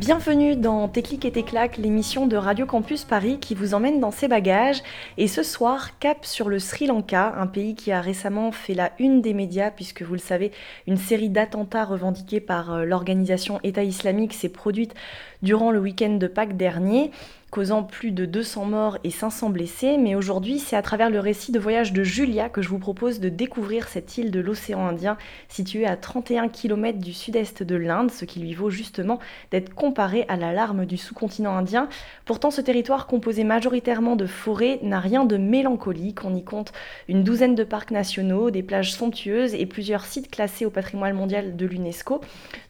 Bienvenue 0.00 0.56
dans 0.56 0.88
clics 0.88 1.26
et 1.26 1.42
claques, 1.42 1.76
l'émission 1.76 2.26
de 2.26 2.34
Radio 2.34 2.64
Campus 2.64 3.04
Paris 3.04 3.38
qui 3.38 3.54
vous 3.54 3.74
emmène 3.74 4.00
dans 4.00 4.10
ses 4.10 4.28
bagages. 4.28 4.82
Et 5.18 5.28
ce 5.28 5.42
soir, 5.42 5.98
cap 5.98 6.24
sur 6.24 6.48
le 6.48 6.58
Sri 6.58 6.86
Lanka, 6.86 7.34
un 7.36 7.46
pays 7.46 7.74
qui 7.74 7.92
a 7.92 8.00
récemment 8.00 8.50
fait 8.50 8.72
la 8.72 8.92
une 8.98 9.20
des 9.20 9.34
médias, 9.34 9.70
puisque 9.70 10.00
vous 10.00 10.14
le 10.14 10.18
savez, 10.18 10.52
une 10.86 10.96
série 10.96 11.28
d'attentats 11.28 11.84
revendiqués 11.84 12.40
par 12.40 12.72
euh, 12.72 12.84
l'organisation 12.86 13.60
État 13.62 13.84
islamique 13.84 14.32
s'est 14.32 14.48
produite 14.48 14.94
durant 15.42 15.70
le 15.70 15.80
week-end 15.80 16.16
de 16.16 16.26
Pâques 16.28 16.56
dernier 16.56 17.10
causant 17.50 17.82
plus 17.82 18.12
de 18.12 18.26
200 18.26 18.64
morts 18.64 18.98
et 19.04 19.10
500 19.10 19.50
blessés. 19.50 19.96
Mais 19.98 20.14
aujourd'hui, 20.14 20.58
c'est 20.58 20.76
à 20.76 20.82
travers 20.82 21.10
le 21.10 21.20
récit 21.20 21.52
de 21.52 21.58
voyage 21.58 21.92
de 21.92 22.02
Julia 22.02 22.48
que 22.48 22.62
je 22.62 22.68
vous 22.68 22.78
propose 22.78 23.20
de 23.20 23.28
découvrir 23.28 23.88
cette 23.88 24.16
île 24.18 24.30
de 24.30 24.40
l'océan 24.40 24.86
Indien, 24.86 25.16
située 25.48 25.86
à 25.86 25.96
31 25.96 26.48
km 26.48 26.98
du 26.98 27.12
sud-est 27.12 27.62
de 27.62 27.76
l'Inde, 27.76 28.10
ce 28.10 28.24
qui 28.24 28.40
lui 28.40 28.54
vaut 28.54 28.70
justement 28.70 29.18
d'être 29.50 29.74
comparé 29.74 30.24
à 30.28 30.36
la 30.36 30.52
larme 30.52 30.86
du 30.86 30.96
sous-continent 30.96 31.56
indien. 31.56 31.88
Pourtant, 32.24 32.50
ce 32.50 32.60
territoire 32.60 33.06
composé 33.06 33.44
majoritairement 33.44 34.16
de 34.16 34.26
forêts 34.26 34.78
n'a 34.82 35.00
rien 35.00 35.24
de 35.24 35.36
mélancolique. 35.36 36.24
On 36.24 36.34
y 36.34 36.44
compte 36.44 36.72
une 37.08 37.24
douzaine 37.24 37.54
de 37.54 37.64
parcs 37.64 37.90
nationaux, 37.90 38.50
des 38.50 38.62
plages 38.62 38.92
somptueuses 38.92 39.54
et 39.54 39.66
plusieurs 39.66 40.04
sites 40.04 40.30
classés 40.30 40.66
au 40.66 40.70
patrimoine 40.70 41.14
mondial 41.14 41.56
de 41.56 41.66
l'UNESCO, 41.66 42.20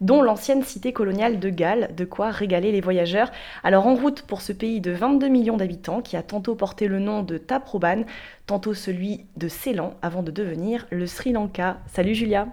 dont 0.01 0.23
l'ancienne 0.23 0.63
cité 0.63 0.93
coloniale 0.93 1.39
de 1.39 1.51
Galles, 1.51 1.91
de 1.97 2.05
quoi 2.05 2.31
régaler 2.31 2.73
les 2.73 2.81
voyageurs. 2.81 3.31
Alors 3.63 3.87
en 3.87 3.95
route 3.95 4.23
pour 4.23 4.41
ce 4.41 4.53
pays 4.53 4.70
de 4.79 4.93
22 4.93 5.27
millions 5.27 5.57
d'habitants 5.57 6.03
qui 6.03 6.17
a 6.17 6.23
tantôt 6.23 6.55
porté 6.55 6.87
le 6.87 7.01
nom 7.01 7.25
de 7.25 7.37
Taproban, 7.37 8.05
tantôt 8.47 8.75
celui 8.75 9.27
de 9.37 9.49
Ceylan, 9.49 9.95
avant 10.03 10.23
de 10.23 10.31
devenir 10.31 10.87
le 10.91 11.09
Sri 11.09 11.33
Lanka. 11.33 11.79
Salut 11.89 12.15
Julia 12.15 12.47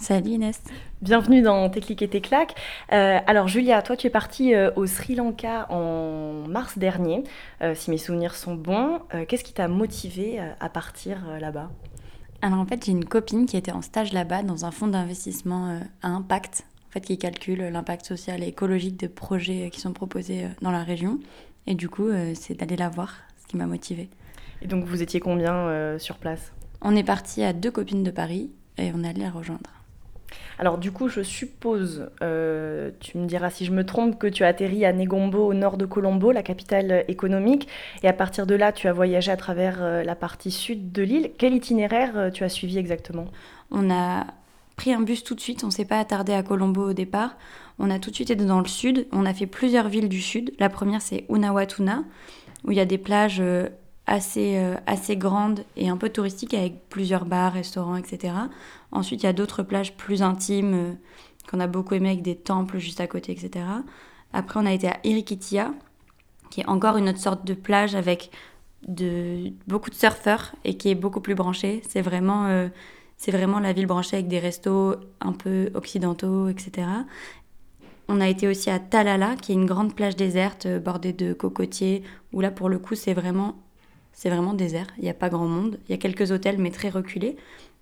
Salut 0.00 0.30
Inès. 0.30 0.62
Bienvenue 1.02 1.42
dans 1.42 1.68
Tes 1.70 1.80
clics 1.80 2.02
et 2.02 2.08
tes 2.08 2.20
claques. 2.20 2.54
Euh, 2.92 3.18
alors 3.26 3.48
Julia, 3.48 3.82
toi 3.82 3.96
tu 3.96 4.06
es 4.06 4.10
partie 4.10 4.54
euh, 4.54 4.70
au 4.76 4.86
Sri 4.86 5.16
Lanka 5.16 5.66
en 5.70 6.46
mars 6.48 6.78
dernier, 6.78 7.24
euh, 7.62 7.74
si 7.74 7.90
mes 7.90 7.98
souvenirs 7.98 8.36
sont 8.36 8.54
bons. 8.54 9.00
Qu'est-ce 9.26 9.42
qui 9.42 9.52
t'a 9.52 9.66
motivé 9.66 10.40
euh, 10.40 10.50
à 10.60 10.68
partir 10.68 11.18
là-bas? 11.40 11.70
Alors 12.42 12.60
en 12.60 12.66
fait, 12.66 12.84
j'ai 12.84 12.92
une 12.92 13.06
copine 13.06 13.46
qui 13.46 13.56
était 13.56 13.72
en 13.72 13.82
stage 13.82 14.12
là-bas 14.12 14.44
dans 14.44 14.64
un 14.64 14.70
fonds 14.70 14.86
d'investissement 14.86 15.80
à 16.02 16.08
impact, 16.08 16.64
en 16.88 16.92
fait, 16.92 17.00
qui 17.00 17.18
calcule 17.18 17.60
l'impact 17.60 18.06
social 18.06 18.42
et 18.42 18.48
écologique 18.48 18.96
des 18.96 19.08
projets 19.08 19.70
qui 19.70 19.80
sont 19.80 19.92
proposés 19.92 20.44
euh, 20.44 20.48
dans 20.62 20.70
la 20.70 20.82
région. 20.82 21.18
Et 21.66 21.74
du 21.74 21.88
coup, 21.88 22.08
euh, 22.08 22.32
c'est 22.34 22.54
d'aller 22.54 22.76
la 22.76 22.88
voir, 22.88 23.14
ce 23.42 23.46
qui 23.46 23.56
m'a 23.56 23.66
motivée. 23.66 24.08
Et 24.62 24.66
donc 24.66 24.84
vous 24.84 25.02
étiez 25.02 25.20
combien 25.20 25.54
euh, 25.54 25.98
sur 25.98 26.16
place? 26.16 26.52
On 26.80 26.96
est 26.96 27.04
parti 27.04 27.42
à 27.42 27.52
deux 27.52 27.70
copines 27.70 28.02
de 28.02 28.10
Paris 28.10 28.50
et 28.76 28.90
on 28.94 29.04
est 29.04 29.08
allé 29.08 29.20
la 29.20 29.30
rejoindre. 29.30 29.70
Alors 30.58 30.78
du 30.78 30.90
coup, 30.90 31.08
je 31.08 31.22
suppose, 31.22 32.10
euh, 32.22 32.90
tu 33.00 33.16
me 33.18 33.26
diras 33.26 33.50
si 33.50 33.64
je 33.64 33.72
me 33.72 33.84
trompe, 33.84 34.18
que 34.18 34.26
tu 34.26 34.44
as 34.44 34.48
atterri 34.48 34.84
à 34.84 34.92
Negombo 34.92 35.46
au 35.46 35.54
nord 35.54 35.76
de 35.76 35.86
Colombo, 35.86 36.32
la 36.32 36.42
capitale 36.42 37.04
économique, 37.06 37.68
et 38.02 38.08
à 38.08 38.12
partir 38.12 38.46
de 38.46 38.54
là, 38.54 38.72
tu 38.72 38.88
as 38.88 38.92
voyagé 38.92 39.30
à 39.30 39.36
travers 39.36 39.78
euh, 39.80 40.02
la 40.02 40.16
partie 40.16 40.50
sud 40.50 40.90
de 40.90 41.02
l'île. 41.02 41.30
Quel 41.38 41.54
itinéraire 41.54 42.16
euh, 42.16 42.30
tu 42.30 42.44
as 42.44 42.48
suivi 42.48 42.78
exactement? 42.78 43.26
On 43.70 43.90
a 43.90 44.26
pris 44.78 44.92
un 44.92 45.00
bus 45.00 45.24
tout 45.24 45.34
de 45.34 45.40
suite, 45.40 45.64
on 45.64 45.70
s'est 45.70 45.84
pas 45.84 45.98
attardé 45.98 46.32
à 46.32 46.42
Colombo 46.42 46.90
au 46.90 46.92
départ. 46.94 47.36
On 47.80 47.90
a 47.90 47.98
tout 47.98 48.10
de 48.10 48.14
suite 48.14 48.30
été 48.30 48.44
dans 48.44 48.60
le 48.60 48.68
sud, 48.68 49.08
on 49.12 49.26
a 49.26 49.34
fait 49.34 49.46
plusieurs 49.46 49.88
villes 49.88 50.08
du 50.08 50.22
sud. 50.22 50.52
La 50.58 50.70
première 50.70 51.02
c'est 51.02 51.26
Unawatuna, 51.28 52.04
où 52.64 52.70
il 52.70 52.76
y 52.76 52.80
a 52.80 52.84
des 52.84 52.96
plages 52.96 53.40
euh, 53.40 53.68
assez, 54.06 54.56
euh, 54.56 54.76
assez 54.86 55.16
grandes 55.16 55.64
et 55.76 55.88
un 55.88 55.96
peu 55.96 56.08
touristiques 56.08 56.54
avec 56.54 56.88
plusieurs 56.88 57.24
bars, 57.24 57.52
restaurants, 57.52 57.96
etc. 57.96 58.34
Ensuite 58.92 59.24
il 59.24 59.26
y 59.26 59.28
a 59.28 59.32
d'autres 59.32 59.64
plages 59.64 59.96
plus 59.96 60.22
intimes 60.22 60.74
euh, 60.74 60.92
qu'on 61.50 61.58
a 61.58 61.66
beaucoup 61.66 61.94
aimé 61.94 62.10
avec 62.10 62.22
des 62.22 62.36
temples 62.36 62.78
juste 62.78 63.00
à 63.00 63.08
côté, 63.08 63.32
etc. 63.32 63.64
Après 64.32 64.60
on 64.60 64.66
a 64.66 64.72
été 64.72 64.86
à 64.86 64.98
Irikitia, 65.02 65.74
qui 66.50 66.60
est 66.60 66.68
encore 66.68 66.96
une 66.96 67.08
autre 67.08 67.18
sorte 67.18 67.44
de 67.44 67.54
plage 67.54 67.96
avec 67.96 68.30
de, 68.86 69.50
beaucoup 69.66 69.90
de 69.90 69.96
surfeurs 69.96 70.54
et 70.64 70.76
qui 70.76 70.88
est 70.88 70.94
beaucoup 70.94 71.20
plus 71.20 71.34
branchée. 71.34 71.82
C'est 71.88 72.00
vraiment... 72.00 72.68
c'est 73.18 73.32
vraiment 73.32 73.58
la 73.58 73.72
ville 73.72 73.86
branchée 73.86 74.16
avec 74.16 74.28
des 74.28 74.38
restos 74.38 74.94
un 75.20 75.32
peu 75.32 75.70
occidentaux, 75.74 76.48
etc. 76.48 76.86
On 78.06 78.20
a 78.20 78.28
été 78.28 78.48
aussi 78.48 78.70
à 78.70 78.78
Talala, 78.78 79.34
qui 79.36 79.52
est 79.52 79.56
une 79.56 79.66
grande 79.66 79.94
plage 79.94 80.16
déserte 80.16 80.64
euh, 80.64 80.78
bordée 80.78 81.12
de 81.12 81.34
cocotiers, 81.34 82.02
où 82.32 82.40
là, 82.40 82.50
pour 82.50 82.70
le 82.70 82.78
coup, 82.78 82.94
c'est 82.94 83.12
vraiment, 83.12 83.60
c'est 84.12 84.30
vraiment 84.30 84.54
désert. 84.54 84.86
Il 84.96 85.02
n'y 85.02 85.10
a 85.10 85.14
pas 85.14 85.28
grand 85.28 85.48
monde. 85.48 85.78
Il 85.86 85.90
y 85.90 85.94
a 85.94 85.98
quelques 85.98 86.30
hôtels, 86.30 86.58
mais 86.58 86.70
très 86.70 86.88
reculés. 86.88 87.36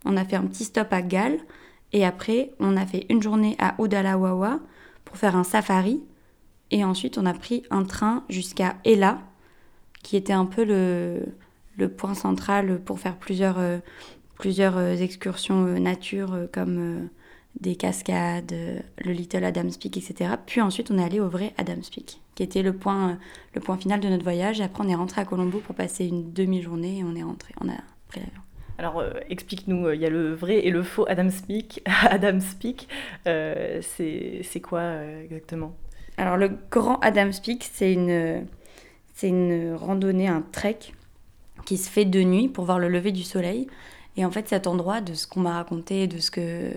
On 0.04 0.16
a 0.16 0.24
fait 0.24 0.36
un 0.36 0.44
petit 0.44 0.64
stop 0.64 0.88
à 0.90 1.02
Galles. 1.02 1.38
Et 1.92 2.04
après, 2.04 2.50
on 2.58 2.76
a 2.76 2.86
fait 2.86 3.06
une 3.10 3.22
journée 3.22 3.56
à 3.60 3.76
Udalawawa 3.78 4.58
pour 5.04 5.16
faire 5.16 5.36
un 5.36 5.44
safari. 5.44 6.02
Et 6.72 6.82
ensuite, 6.82 7.18
on 7.18 7.26
a 7.26 7.34
pris 7.34 7.62
un 7.70 7.84
train 7.84 8.24
jusqu'à 8.28 8.76
Ela, 8.84 9.20
qui 10.02 10.16
était 10.16 10.32
un 10.32 10.46
peu 10.46 10.64
le, 10.64 11.26
le 11.76 11.88
point 11.88 12.14
central 12.14 12.80
pour 12.84 12.98
faire 12.98 13.16
plusieurs, 13.16 13.58
euh, 13.58 13.78
plusieurs 14.38 14.76
euh, 14.76 14.94
excursions 14.94 15.66
euh, 15.66 15.78
nature 15.78 16.34
euh, 16.34 16.46
comme 16.52 17.08
des 17.60 17.74
cascades, 17.74 18.52
le 18.52 19.12
Little 19.12 19.44
Adam's 19.44 19.78
Peak, 19.78 19.96
etc. 19.96 20.34
Puis 20.44 20.60
ensuite, 20.60 20.90
on 20.90 20.98
est 20.98 21.04
allé 21.04 21.20
au 21.20 21.28
vrai 21.28 21.54
Adam's 21.56 21.88
Peak, 21.88 22.20
qui 22.34 22.42
était 22.42 22.62
le 22.62 22.74
point, 22.74 23.18
le 23.54 23.60
point 23.62 23.78
final 23.78 24.00
de 24.00 24.08
notre 24.08 24.24
voyage. 24.24 24.60
Et 24.60 24.62
après, 24.62 24.84
on 24.84 24.88
est 24.88 24.94
rentré 24.94 25.22
à 25.22 25.24
Colombo 25.24 25.60
pour 25.60 25.74
passer 25.74 26.06
une 26.06 26.32
demi-journée 26.32 26.98
et 26.98 27.04
on 27.04 27.16
est 27.16 27.22
rentré, 27.22 27.54
on 27.60 27.68
a 27.68 27.78
pris 28.08 28.20
l'avion. 28.20 28.42
Alors 28.78 28.98
euh, 28.98 29.12
explique-nous, 29.30 29.86
euh, 29.86 29.94
il 29.94 30.02
y 30.02 30.06
a 30.06 30.10
le 30.10 30.34
vrai 30.34 30.66
et 30.66 30.70
le 30.70 30.82
faux 30.82 31.06
Adam 31.08 31.30
Speak. 31.30 31.82
Adam 31.86 32.40
Speak, 32.40 32.88
euh, 33.26 33.80
c'est 33.80 34.40
c'est 34.42 34.60
quoi 34.60 34.80
euh, 34.80 35.24
exactement? 35.24 35.74
Alors, 36.18 36.36
le 36.36 36.50
grand 36.70 36.98
Adam's 37.00 37.40
Peak, 37.40 37.68
c'est 37.70 37.92
une, 37.92 38.46
c'est 39.14 39.28
une 39.28 39.74
randonnée, 39.74 40.28
un 40.28 40.40
trek 40.40 40.78
qui 41.66 41.76
se 41.76 41.90
fait 41.90 42.06
de 42.06 42.22
nuit 42.22 42.48
pour 42.48 42.64
voir 42.64 42.78
le 42.78 42.88
lever 42.88 43.12
du 43.12 43.22
soleil. 43.22 43.66
Et 44.16 44.24
en 44.24 44.30
fait, 44.30 44.48
cet 44.48 44.66
endroit, 44.66 45.00
de 45.00 45.14
ce 45.14 45.26
qu'on 45.26 45.40
m'a 45.40 45.54
raconté, 45.54 46.06
de 46.06 46.18
ce 46.18 46.30
que, 46.30 46.72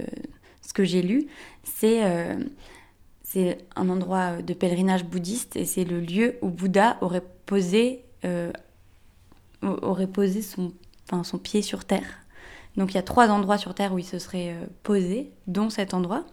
ce 0.61 0.73
que 0.73 0.83
j'ai 0.83 1.01
lu, 1.01 1.27
c'est 1.63 2.03
euh, 2.03 2.35
un 3.75 3.89
endroit 3.89 4.41
de 4.41 4.53
pèlerinage 4.53 5.05
bouddhiste 5.05 5.55
et 5.55 5.65
c'est 5.65 5.85
le 5.85 5.99
lieu 5.99 6.35
où 6.41 6.49
Bouddha 6.49 6.97
aurait 7.01 7.23
posé, 7.45 8.03
euh, 8.25 8.51
aurait 9.61 10.07
posé 10.07 10.41
son, 10.41 10.73
enfin, 11.05 11.23
son 11.23 11.37
pied 11.37 11.61
sur 11.61 11.85
terre. 11.85 12.25
Donc 12.77 12.91
il 12.91 12.95
y 12.95 12.99
a 12.99 13.03
trois 13.03 13.29
endroits 13.29 13.57
sur 13.57 13.73
terre 13.73 13.93
où 13.93 13.99
il 13.99 14.05
se 14.05 14.19
serait 14.19 14.53
euh, 14.53 14.65
posé, 14.83 15.31
dont 15.47 15.69
cet 15.69 15.93
endroit. 15.93 16.25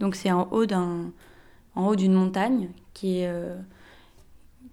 Donc 0.00 0.14
c'est 0.14 0.30
en 0.30 0.48
haut 0.50 0.66
en 0.72 1.86
haut 1.86 1.96
d'une 1.96 2.12
montagne 2.12 2.70
qui 2.94 3.20
est 3.20 3.28
euh, 3.28 3.56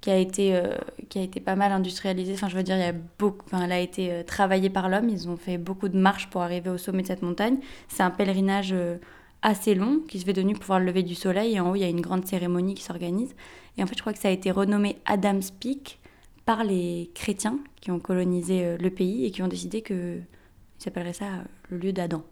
qui 0.06 0.12
a 0.12 0.18
été 0.20 0.56
euh, 0.56 0.76
qui 1.10 1.18
a 1.18 1.24
été 1.24 1.40
pas 1.40 1.56
mal 1.56 1.72
industrialisée. 1.72 2.34
Enfin, 2.36 2.48
je 2.48 2.56
veux 2.56 2.62
dire, 2.62 2.76
il 2.76 2.82
y 2.82 2.84
a 2.84 2.94
beaucoup. 3.18 3.44
Enfin, 3.48 3.64
elle 3.64 3.72
a 3.72 3.80
été 3.80 4.12
euh, 4.12 4.22
travaillée 4.22 4.70
par 4.70 4.88
l'homme. 4.88 5.10
Ils 5.10 5.28
ont 5.28 5.36
fait 5.36 5.58
beaucoup 5.58 5.90
de 5.90 5.98
marches 5.98 6.30
pour 6.30 6.44
arriver 6.44 6.70
au 6.70 6.78
sommet 6.78 7.02
de 7.02 7.08
cette 7.08 7.24
montagne. 7.24 7.58
C'est 7.88 8.04
un 8.04 8.12
pèlerinage 8.12 8.70
euh, 8.72 8.98
assez 9.42 9.74
long 9.74 10.02
qui 10.08 10.20
se 10.20 10.26
fait 10.26 10.34
de 10.34 10.44
nuit 10.44 10.54
pour 10.54 10.66
voir 10.66 10.80
le 10.80 10.86
lever 10.86 11.02
du 11.02 11.16
soleil. 11.16 11.56
Et 11.56 11.60
en 11.60 11.72
haut, 11.72 11.76
il 11.76 11.82
y 11.82 11.84
a 11.84 11.90
une 11.90 12.02
grande 12.02 12.24
cérémonie 12.28 12.76
qui 12.76 12.84
s'organise. 12.84 13.34
Et 13.80 13.84
en 13.84 13.88
fait, 13.88 13.96
je 13.96 14.02
crois 14.02 14.14
que 14.14 14.20
ça 14.20 14.28
a 14.28 14.32
été 14.32 14.52
renommé 14.52 14.98
Adam's 15.08 15.50
Peak 15.50 15.98
par 16.46 16.64
les 16.64 17.10
chrétiens 17.16 17.58
qui 17.82 17.90
ont 17.90 18.00
colonisé 18.00 18.78
le 18.78 18.90
pays 18.92 19.26
et 19.26 19.32
qui 19.32 19.42
ont 19.42 19.48
décidé 19.48 19.82
que 19.82 20.18
ils 20.18 20.84
s'appelleraient 20.84 21.14
ça 21.14 21.30
le 21.72 21.80
lieu 21.80 21.94
d'Adam. 21.94 22.24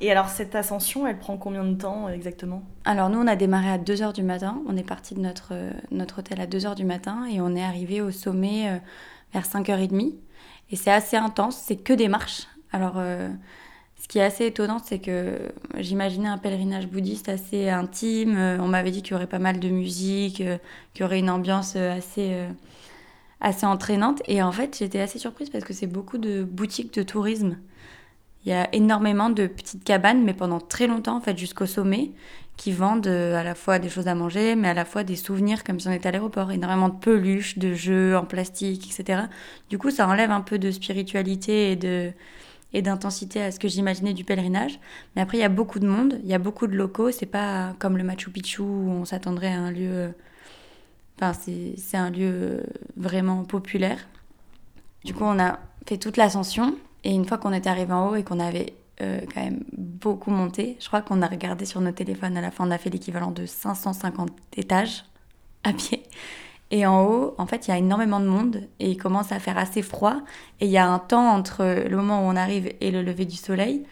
Et 0.00 0.10
alors 0.10 0.28
cette 0.28 0.54
ascension, 0.54 1.06
elle 1.06 1.18
prend 1.18 1.36
combien 1.36 1.64
de 1.64 1.74
temps 1.74 2.08
euh, 2.08 2.10
exactement? 2.10 2.62
Alors 2.84 3.10
nous, 3.10 3.18
on 3.18 3.26
a 3.26 3.36
démarré 3.36 3.70
à 3.70 3.78
2h 3.78 4.12
du 4.12 4.22
matin. 4.22 4.60
On 4.66 4.76
est 4.76 4.86
parti 4.86 5.14
de 5.14 5.20
notre, 5.20 5.50
euh, 5.52 5.70
notre 5.90 6.18
hôtel 6.18 6.40
à 6.40 6.46
2h 6.46 6.74
du 6.74 6.84
matin 6.84 7.26
et 7.30 7.40
on 7.40 7.54
est 7.54 7.62
arrivé 7.62 8.00
au 8.00 8.10
sommet 8.10 8.68
euh, 8.68 8.78
vers 9.32 9.44
5h30. 9.44 10.14
Et 10.70 10.76
c'est 10.76 10.90
assez 10.90 11.16
intense, 11.16 11.56
c'est 11.56 11.76
que 11.76 11.92
des 11.92 12.08
marches. 12.08 12.46
Alors 12.72 12.94
ce 12.96 14.08
qui 14.08 14.18
est 14.18 14.24
assez 14.24 14.46
étonnant, 14.46 14.80
c'est 14.82 14.98
que 14.98 15.38
j'imaginais 15.76 16.26
un 16.26 16.38
pèlerinage 16.38 16.88
bouddhiste 16.88 17.28
assez 17.28 17.68
intime. 17.68 18.36
On 18.60 18.66
m'avait 18.66 18.90
dit 18.90 19.02
qu'il 19.02 19.12
y 19.12 19.14
aurait 19.14 19.28
pas 19.28 19.38
mal 19.38 19.60
de 19.60 19.68
musique, 19.68 20.36
qu'il 20.38 21.00
y 21.00 21.02
aurait 21.04 21.20
une 21.20 21.30
ambiance 21.30 21.76
assez, 21.76 22.46
assez 23.40 23.66
entraînante. 23.66 24.22
Et 24.26 24.42
en 24.42 24.50
fait, 24.50 24.76
j'étais 24.76 25.00
assez 25.00 25.20
surprise 25.20 25.50
parce 25.50 25.64
que 25.64 25.74
c'est 25.74 25.86
beaucoup 25.86 26.18
de 26.18 26.42
boutiques 26.42 26.94
de 26.94 27.04
tourisme. 27.04 27.58
Il 28.44 28.50
y 28.50 28.52
a 28.52 28.68
énormément 28.74 29.30
de 29.30 29.46
petites 29.46 29.84
cabanes, 29.84 30.22
mais 30.22 30.34
pendant 30.34 30.60
très 30.60 30.86
longtemps, 30.86 31.16
en 31.16 31.20
fait, 31.20 31.38
jusqu'au 31.38 31.66
sommet, 31.66 32.12
qui 32.56 32.72
vendent 32.72 33.06
euh, 33.06 33.36
à 33.36 33.42
la 33.42 33.54
fois 33.54 33.78
des 33.78 33.88
choses 33.88 34.06
à 34.06 34.14
manger, 34.14 34.54
mais 34.54 34.68
à 34.68 34.74
la 34.74 34.84
fois 34.84 35.02
des 35.02 35.16
souvenirs 35.16 35.64
comme 35.64 35.80
si 35.80 35.88
on 35.88 35.92
était 35.92 36.08
à 36.08 36.12
l'aéroport. 36.12 36.52
Énormément 36.52 36.88
de 36.88 36.94
peluches, 36.94 37.58
de 37.58 37.74
jeux 37.74 38.16
en 38.16 38.24
plastique, 38.24 38.86
etc. 38.86 39.22
Du 39.70 39.78
coup, 39.78 39.90
ça 39.90 40.06
enlève 40.06 40.30
un 40.30 40.40
peu 40.40 40.58
de 40.58 40.70
spiritualité 40.70 41.72
et 41.72 41.76
de 41.76 42.12
et 42.76 42.82
d'intensité 42.82 43.40
à 43.40 43.52
ce 43.52 43.60
que 43.60 43.68
j'imaginais 43.68 44.14
du 44.14 44.24
pèlerinage. 44.24 44.80
Mais 45.14 45.22
après, 45.22 45.38
il 45.38 45.40
y 45.40 45.44
a 45.44 45.48
beaucoup 45.48 45.78
de 45.78 45.86
monde, 45.86 46.18
il 46.24 46.28
y 46.28 46.34
a 46.34 46.38
beaucoup 46.38 46.66
de 46.66 46.74
locaux. 46.74 47.12
C'est 47.12 47.24
pas 47.24 47.74
comme 47.78 47.96
le 47.96 48.02
Machu 48.02 48.30
Picchu 48.30 48.62
où 48.62 48.90
on 48.90 49.04
s'attendrait 49.04 49.52
à 49.52 49.60
un 49.60 49.70
lieu. 49.70 50.12
Enfin, 51.16 51.32
c'est 51.32 51.96
un 51.96 52.10
lieu 52.10 52.64
vraiment 52.96 53.44
populaire. 53.44 54.08
Du 55.04 55.14
coup, 55.14 55.22
on 55.22 55.38
a 55.38 55.60
fait 55.86 55.98
toute 55.98 56.16
l'ascension. 56.16 56.76
Et 57.04 57.12
une 57.12 57.24
fois 57.24 57.38
qu'on 57.38 57.52
était 57.52 57.68
arrivé 57.68 57.92
en 57.92 58.10
haut 58.10 58.14
et 58.16 58.24
qu'on 58.24 58.40
avait 58.40 58.74
euh, 59.00 59.20
quand 59.32 59.42
même 59.42 59.62
beaucoup 59.76 60.30
monté, 60.30 60.76
je 60.80 60.86
crois 60.86 61.02
qu'on 61.02 61.22
a 61.22 61.26
regardé 61.26 61.66
sur 61.66 61.80
nos 61.80 61.92
téléphones 61.92 62.36
à 62.36 62.40
la 62.40 62.50
fin, 62.50 62.66
on 62.66 62.70
a 62.70 62.78
fait 62.78 62.90
l'équivalent 62.90 63.30
de 63.30 63.46
550 63.46 64.30
étages 64.56 65.04
à 65.64 65.72
pied. 65.72 66.02
Et 66.70 66.86
en 66.86 67.04
haut, 67.04 67.34
en 67.38 67.46
fait, 67.46 67.68
il 67.68 67.70
y 67.70 67.74
a 67.74 67.78
énormément 67.78 68.20
de 68.20 68.26
monde 68.26 68.68
et 68.80 68.90
il 68.90 68.96
commence 68.96 69.32
à 69.32 69.38
faire 69.38 69.58
assez 69.58 69.82
froid. 69.82 70.16
Et 70.60 70.66
il 70.66 70.70
y 70.70 70.78
a 70.78 70.88
un 70.88 70.98
temps 70.98 71.28
entre 71.28 71.84
le 71.88 71.96
moment 71.96 72.26
où 72.26 72.30
on 72.30 72.36
arrive 72.36 72.72
et 72.80 72.90
le 72.90 73.02
lever 73.02 73.26
du 73.26 73.36
soleil. 73.36 73.84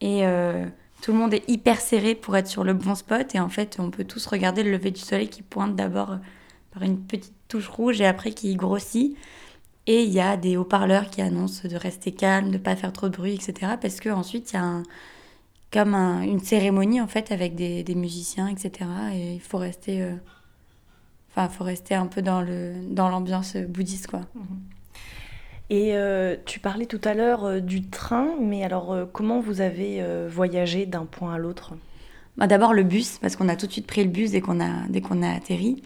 Et 0.00 0.26
euh, 0.26 0.66
tout 1.00 1.12
le 1.12 1.18
monde 1.18 1.32
est 1.32 1.48
hyper 1.48 1.80
serré 1.80 2.14
pour 2.14 2.36
être 2.36 2.48
sur 2.48 2.64
le 2.64 2.74
bon 2.74 2.94
spot. 2.94 3.34
Et 3.34 3.40
en 3.40 3.48
fait, 3.48 3.78
on 3.78 3.90
peut 3.90 4.04
tous 4.04 4.26
regarder 4.26 4.62
le 4.62 4.72
lever 4.72 4.90
du 4.90 5.00
soleil 5.00 5.28
qui 5.28 5.42
pointe 5.42 5.76
d'abord 5.76 6.18
par 6.72 6.82
une 6.82 6.98
petite 6.98 7.34
touche 7.48 7.68
rouge 7.68 8.00
et 8.00 8.06
après 8.06 8.32
qui 8.32 8.56
grossit. 8.56 9.16
Et 9.90 10.02
il 10.02 10.10
y 10.10 10.20
a 10.20 10.36
des 10.36 10.58
haut-parleurs 10.58 11.08
qui 11.08 11.22
annoncent 11.22 11.66
de 11.66 11.74
rester 11.74 12.12
calme, 12.12 12.48
de 12.48 12.52
ne 12.52 12.58
pas 12.58 12.76
faire 12.76 12.92
trop 12.92 13.08
de 13.08 13.16
bruit, 13.16 13.32
etc. 13.34 13.72
Parce 13.80 14.00
qu'ensuite, 14.00 14.52
il 14.52 14.56
y 14.56 14.58
a 14.58 14.62
un, 14.62 14.82
comme 15.72 15.94
une 15.94 16.40
cérémonie 16.40 17.00
en 17.00 17.06
fait 17.06 17.32
avec 17.32 17.54
des, 17.54 17.94
musiciens, 17.94 18.48
etc. 18.48 18.90
Et 19.14 19.32
il 19.36 19.40
faut 19.40 19.56
rester, 19.56 20.02
euh, 20.02 20.12
enfin, 21.30 21.48
faut 21.48 21.64
rester 21.64 21.94
un 21.94 22.06
peu 22.06 22.20
dans 22.20 22.42
le 22.42 22.74
dans 22.90 23.08
l'ambiance 23.08 23.56
bouddhiste, 23.56 24.08
quoi. 24.08 24.20
Mhm. 24.34 24.60
Et 25.70 25.96
euh, 25.96 26.36
tu 26.44 26.60
parlais 26.60 26.86
tout 26.86 27.00
à 27.04 27.14
l'heure 27.14 27.44
euh, 27.46 27.60
du 27.60 27.88
train, 27.88 28.34
mais 28.38 28.64
alors 28.64 28.94
comment 29.14 29.40
vous 29.40 29.62
avez 29.62 30.04
voyagé 30.28 30.84
d'un 30.84 31.06
point 31.06 31.32
à 31.32 31.38
l'autre? 31.38 31.72
Bah, 32.36 32.46
D'abord 32.46 32.74
le 32.74 32.82
bus, 32.82 33.16
parce 33.22 33.36
qu'on 33.36 33.48
a 33.48 33.56
tout 33.56 33.66
de 33.66 33.72
suite 33.72 33.86
pris 33.86 34.04
le 34.04 34.10
bus 34.10 34.32
dès 34.32 34.42
qu'on 34.42 34.60
a 34.60 34.86
dès 34.90 35.00
qu'on 35.00 35.22
a 35.22 35.30
atterri. 35.30 35.82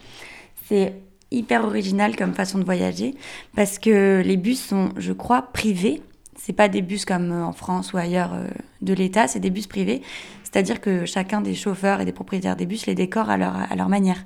C'est 0.65 0.95
hyper 1.33 1.65
original 1.65 2.17
comme 2.17 2.35
façon 2.35 2.59
de 2.59 2.65
voyager 2.65 3.15
parce 3.57 3.79
que 3.79 4.23
les 4.25 4.37
bus 4.37 4.63
sont, 4.63 4.91
je 4.97 5.13
crois, 5.13 5.43
privés. 5.43 6.03
C'est 6.37 6.53
pas 6.53 6.69
des 6.69 6.83
bus 6.83 7.05
comme 7.05 7.31
euh, 7.31 7.45
en 7.45 7.53
France 7.53 7.93
ou 7.93 7.99
ailleurs 7.99 8.33
euh, 8.35 8.49
de 8.81 8.95
l'État, 8.95 9.29
c'est 9.29 9.41
des 9.41 9.51
bus 9.51 9.67
privés. 9.67 10.03
C'est-à-dire 10.43 10.81
que 10.81 11.07
chacun 11.07 11.41
des 11.41 11.55
chauffeurs 11.55 12.01
et 12.01 12.05
des 12.05 12.13
propriétaires 12.13 12.57
des 12.57 12.67
bus 12.67 12.87
les 12.87 12.95
décore 12.95 13.31
à 13.31 13.37
leur, 13.37 13.55
à 13.55 13.75
leur 13.77 13.89
manière. 13.89 14.25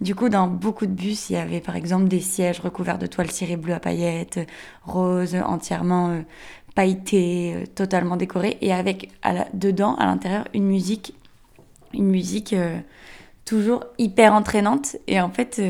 Du 0.00 0.14
coup, 0.14 0.28
dans 0.28 0.48
beaucoup 0.48 0.86
de 0.86 0.92
bus, 0.92 1.30
il 1.30 1.34
y 1.34 1.36
avait 1.36 1.60
par 1.60 1.76
exemple 1.76 2.08
des 2.08 2.20
sièges 2.20 2.60
recouverts 2.60 2.98
de 2.98 3.06
toile 3.06 3.30
cirée 3.30 3.56
bleue 3.56 3.74
à 3.74 3.80
paillettes, 3.80 4.40
roses, 4.84 5.36
entièrement 5.36 6.10
euh, 6.10 6.20
pailletées, 6.74 7.64
totalement 7.74 8.16
décorées, 8.16 8.58
et 8.60 8.72
avec 8.72 9.10
à 9.22 9.46
dedans, 9.54 9.94
à 9.96 10.06
l'intérieur, 10.06 10.46
une 10.54 10.66
musique, 10.66 11.14
une 11.92 12.08
musique 12.08 12.54
toujours 13.44 13.84
hyper 13.98 14.34
entraînante. 14.34 14.96
Et 15.06 15.20
en 15.20 15.30
fait, 15.30 15.62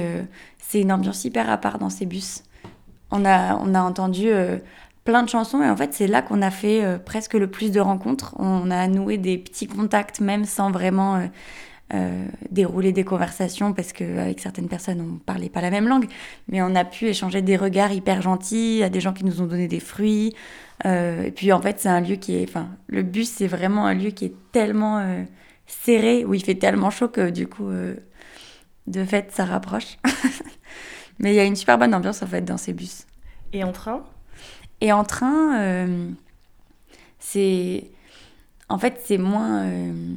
c'est 0.75 0.81
une 0.81 0.91
ambiance 0.91 1.25
hyper 1.25 1.49
à 1.50 1.56
part 1.56 1.79
dans 1.79 1.88
ces 1.88 2.05
bus. 2.05 2.43
On 3.12 3.25
a, 3.25 3.56
on 3.59 3.76
a 3.76 3.81
entendu 3.81 4.25
euh, 4.26 4.59
plein 5.05 5.23
de 5.23 5.29
chansons 5.29 5.62
et 5.62 5.71
en 5.71 5.76
fait 5.76 5.94
c'est 5.94 6.09
là 6.09 6.21
qu'on 6.21 6.43
a 6.43 6.50
fait 6.50 6.85
euh, 6.85 6.99
presque 6.99 7.35
le 7.35 7.47
plus 7.47 7.71
de 7.71 7.79
rencontres. 7.79 8.35
On 8.41 8.73
a 8.73 8.88
noué 8.88 9.17
des 9.17 9.38
petits 9.38 9.69
contacts 9.69 10.19
même 10.19 10.44
sans 10.44 10.73
vraiment 10.73 11.31
euh, 11.94 12.26
dérouler 12.50 12.91
des 12.91 13.05
conversations 13.05 13.73
parce 13.73 13.93
qu'avec 13.93 14.41
certaines 14.41 14.67
personnes 14.67 15.00
on 15.00 15.19
parlait 15.19 15.49
pas 15.49 15.61
la 15.61 15.71
même 15.71 15.87
langue, 15.87 16.06
mais 16.49 16.61
on 16.61 16.75
a 16.75 16.85
pu 16.85 17.06
échanger 17.06 17.41
des 17.41 17.56
regards 17.56 17.93
hyper 17.93 18.21
gentils 18.21 18.82
à 18.82 18.88
des 18.88 19.00
gens 19.00 19.12
qui 19.12 19.25
nous 19.25 19.43
ont 19.43 19.47
donné 19.47 19.69
des 19.69 19.79
fruits. 19.79 20.35
et 20.85 21.32
puis 21.37 21.53
en 21.53 21.61
fait 21.62 21.79
c'est 21.79 21.88
un 21.88 22.00
lieu 22.00 22.17
qui 22.17 22.35
est, 22.35 22.49
enfin 22.49 22.67
le 22.88 23.05
bus 23.05 23.31
c'est 23.31 23.47
vraiment 23.47 23.87
un 23.87 23.94
lieu 23.94 24.11
qui 24.11 24.25
est 24.25 24.35
tellement 24.50 25.25
serré 25.69 26.25
où 26.25 26.35
il 26.35 26.43
fait 26.43 26.56
tellement 26.56 26.91
chaud 26.91 27.06
que 27.06 27.31
du 27.31 27.47
coup 27.47 27.71
de 28.86 29.04
fait 29.04 29.32
ça 29.32 29.44
rapproche. 29.44 29.98
Mais 31.19 31.32
il 31.32 31.36
y 31.36 31.40
a 31.40 31.44
une 31.44 31.56
super 31.56 31.78
bonne 31.78 31.94
ambiance 31.94 32.22
en 32.22 32.26
fait 32.26 32.42
dans 32.42 32.56
ces 32.56 32.72
bus. 32.72 33.06
Et 33.52 33.64
en 33.64 33.72
train? 33.72 34.04
Et 34.81 34.92
en 34.92 35.04
train, 35.04 35.60
euh, 35.60 36.10
c'est. 37.19 37.90
En 38.69 38.78
fait, 38.78 39.00
c'est 39.04 39.19
moins. 39.19 39.62
Euh, 39.62 40.14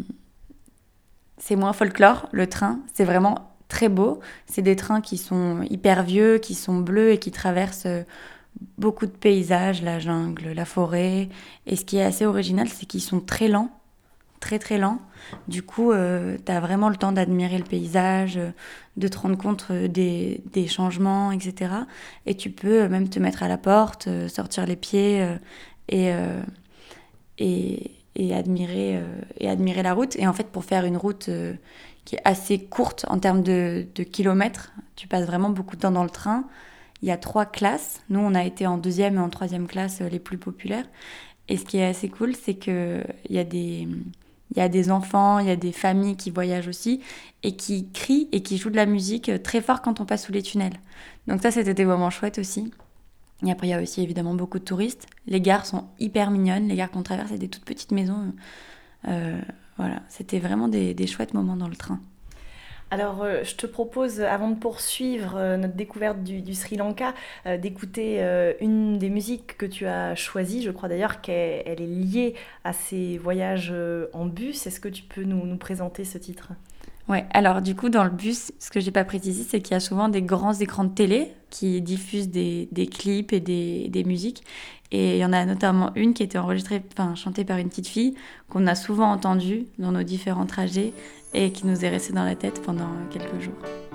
c'est 1.37 1.55
moins 1.55 1.73
folklore, 1.73 2.27
le 2.31 2.47
train. 2.47 2.79
C'est 2.93 3.05
vraiment 3.05 3.55
très 3.67 3.89
beau. 3.89 4.19
C'est 4.47 4.61
des 4.61 4.75
trains 4.75 5.01
qui 5.01 5.17
sont 5.17 5.61
hyper 5.69 6.03
vieux, 6.03 6.39
qui 6.39 6.55
sont 6.55 6.79
bleus 6.79 7.11
et 7.11 7.19
qui 7.19 7.31
traversent 7.31 7.85
euh, 7.85 8.03
beaucoup 8.77 9.05
de 9.05 9.11
paysages, 9.11 9.81
la 9.81 9.99
jungle, 9.99 10.51
la 10.51 10.65
forêt. 10.65 11.29
Et 11.65 11.75
ce 11.75 11.85
qui 11.85 11.97
est 11.97 12.03
assez 12.03 12.25
original, 12.25 12.67
c'est 12.67 12.85
qu'ils 12.85 13.01
sont 13.01 13.21
très 13.21 13.47
lents 13.47 13.76
très 14.39 14.59
très 14.59 14.77
lents. 14.77 14.99
Du 15.47 15.63
coup, 15.63 15.91
euh, 15.91 16.37
tu 16.45 16.51
as 16.51 16.59
vraiment 16.59 16.89
le 16.89 16.95
temps 16.95 17.11
d'admirer 17.11 17.57
le 17.57 17.63
paysage, 17.63 18.37
euh, 18.37 18.51
de 18.97 19.07
te 19.07 19.17
rendre 19.17 19.37
compte 19.37 19.67
euh, 19.71 19.87
des, 19.87 20.41
des, 20.53 20.67
changements, 20.67 21.31
etc. 21.31 21.71
Et 22.25 22.35
tu 22.35 22.49
peux 22.49 22.87
même 22.87 23.09
te 23.09 23.19
mettre 23.19 23.43
à 23.43 23.47
la 23.47 23.57
porte, 23.57 24.07
sortir 24.29 24.65
les 24.65 24.75
pieds 24.75 25.25
et, 25.89 26.13
et, 27.37 27.91
et, 28.15 28.35
admirer, 28.35 29.01
et 29.39 29.49
admirer 29.49 29.83
la 29.83 29.93
route. 29.93 30.15
Et 30.17 30.27
en 30.27 30.33
fait, 30.33 30.47
pour 30.47 30.65
faire 30.65 30.85
une 30.85 30.97
route 30.97 31.29
qui 32.05 32.15
est 32.15 32.21
assez 32.25 32.59
courte 32.59 33.05
en 33.09 33.19
termes 33.19 33.43
de, 33.43 33.85
de, 33.95 34.03
kilomètres, 34.03 34.71
tu 34.95 35.07
passes 35.07 35.25
vraiment 35.25 35.49
beaucoup 35.49 35.75
de 35.75 35.81
temps 35.81 35.91
dans 35.91 36.03
le 36.03 36.09
train. 36.09 36.45
Il 37.01 37.07
y 37.07 37.11
a 37.11 37.17
trois 37.17 37.45
classes. 37.45 38.01
Nous, 38.09 38.19
on 38.19 38.33
a 38.33 38.43
été 38.43 38.65
en 38.67 38.77
deuxième 38.77 39.15
et 39.15 39.19
en 39.19 39.29
troisième 39.29 39.67
classe 39.67 40.01
les 40.01 40.19
plus 40.19 40.37
populaires. 40.37 40.85
Et 41.49 41.57
ce 41.57 41.63
qui 41.63 41.77
est 41.77 41.85
assez 41.85 42.09
cool, 42.09 42.35
c'est 42.35 42.55
qu'il 42.55 43.05
y 43.29 43.37
a 43.37 43.43
des 43.43 43.87
il 44.51 44.57
y 44.57 44.61
a 44.61 44.69
des 44.69 44.91
enfants, 44.91 45.39
il 45.39 45.47
y 45.47 45.51
a 45.51 45.55
des 45.55 45.71
familles 45.71 46.15
qui 46.15 46.31
voyagent 46.31 46.67
aussi 46.67 47.01
et 47.44 47.55
qui 47.55 47.89
crient 47.91 48.29
et 48.31 48.41
qui 48.41 48.57
jouent 48.57 48.69
de 48.69 48.75
la 48.75 48.85
musique 48.85 49.31
très 49.44 49.61
fort 49.61 49.81
quand 49.81 49.99
on 49.99 50.05
passe 50.05 50.25
sous 50.25 50.31
les 50.31 50.41
tunnels. 50.41 50.79
Donc 51.27 51.41
ça, 51.41 51.51
c'était 51.51 51.73
des 51.73 51.85
moments 51.85 52.09
chouettes 52.09 52.39
aussi. 52.39 52.71
Et 53.45 53.51
après, 53.51 53.67
il 53.67 53.69
y 53.71 53.73
a 53.73 53.81
aussi 53.81 54.01
évidemment 54.01 54.33
beaucoup 54.33 54.57
de 54.57 54.63
touristes. 54.63 55.05
Les 55.27 55.41
gares 55.41 55.65
sont 55.65 55.85
hyper 55.99 56.31
mignonnes. 56.31 56.67
Les 56.67 56.75
gares 56.75 56.89
qu'on 56.89 57.03
traverse, 57.03 57.29
c'est 57.29 57.38
des 57.38 57.49
toutes 57.49 57.65
petites 57.65 57.91
maisons. 57.91 58.33
Euh, 59.07 59.39
voilà, 59.77 60.01
c'était 60.09 60.39
vraiment 60.39 60.67
des, 60.67 60.94
des 60.94 61.07
chouettes 61.07 61.33
moments 61.33 61.55
dans 61.55 61.67
le 61.67 61.75
train. 61.75 61.99
Alors, 62.89 63.21
euh, 63.21 63.43
je 63.43 63.56
te 63.56 63.65
propose, 63.65 64.21
avant 64.21 64.49
de 64.49 64.56
poursuivre 64.56 65.35
euh, 65.35 65.57
notre 65.57 65.75
découverte 65.75 66.23
du, 66.23 66.53
Sri 66.53 66.77
Lanka, 66.77 67.13
euh, 67.45 67.57
d'écouter 67.57 68.23
une 68.61 68.97
des 68.97 69.09
musiques 69.09 69.57
que 69.57 69.65
tu 69.65 69.85
as 69.85 70.15
choisies. 70.15 70.63
Je 70.63 70.71
crois 70.71 70.87
d'ailleurs 70.87 71.21
qu'elle 71.21 71.63
est 71.65 71.75
liée 71.75 72.35
à 72.63 72.73
ces 72.73 73.17
voyages 73.17 73.73
en 74.13 74.25
bus. 74.25 74.67
Est-ce 74.67 74.79
que 74.79 74.89
tu 74.89 75.03
peux 75.03 75.23
nous, 75.23 75.57
présenter 75.57 76.06
ce 76.06 76.17
titre? 76.17 76.49
Ouais, 77.09 77.25
alors 77.31 77.61
du 77.61 77.73
coup, 77.75 77.89
dans 77.89 78.03
le 78.03 78.09
bus, 78.09 78.51
ce 78.59 78.69
que 78.69 78.79
j'ai 78.79 78.91
pas 78.91 79.06
précisé, 79.06 79.44
c'est 79.47 79.61
qu'il 79.61 79.73
y 79.73 79.77
a 79.77 79.79
souvent 79.79 80.09
des 80.09 80.21
grands 80.21 80.53
écrans 80.53 80.83
de 80.83 80.94
télé 80.94 81.33
qui 81.49 81.81
diffusent 81.81 82.29
des, 82.29 82.67
clips 82.91 83.31
et 83.31 83.39
des, 83.39 83.87
des, 83.89 84.03
musiques. 84.03 84.44
Et 84.91 85.15
il 85.15 85.19
y 85.19 85.25
en 85.25 85.33
a 85.33 85.45
notamment 85.45 85.91
une 85.95 86.13
qui 86.13 86.23
était 86.23 86.37
enregistrée, 86.37 86.81
enfin 86.91 87.15
chantée 87.15 87.45
par 87.45 87.57
une 87.57 87.69
petite 87.69 87.87
fille, 87.87 88.15
qu'on 88.49 88.67
a 88.67 88.75
souvent 88.75 89.11
entendue 89.11 89.67
dans 89.79 89.91
nos 89.91 90.03
différents 90.03 90.45
trajets 90.45 90.94
et 91.33 91.51
qui 91.51 91.67
nous 91.67 91.83
est 91.83 91.89
resté 91.89 92.13
dans 92.13 92.25
la 92.25 92.35
tête 92.35 92.61
pendant 92.61 92.89
quelques 93.11 93.39
jours. 93.39 93.86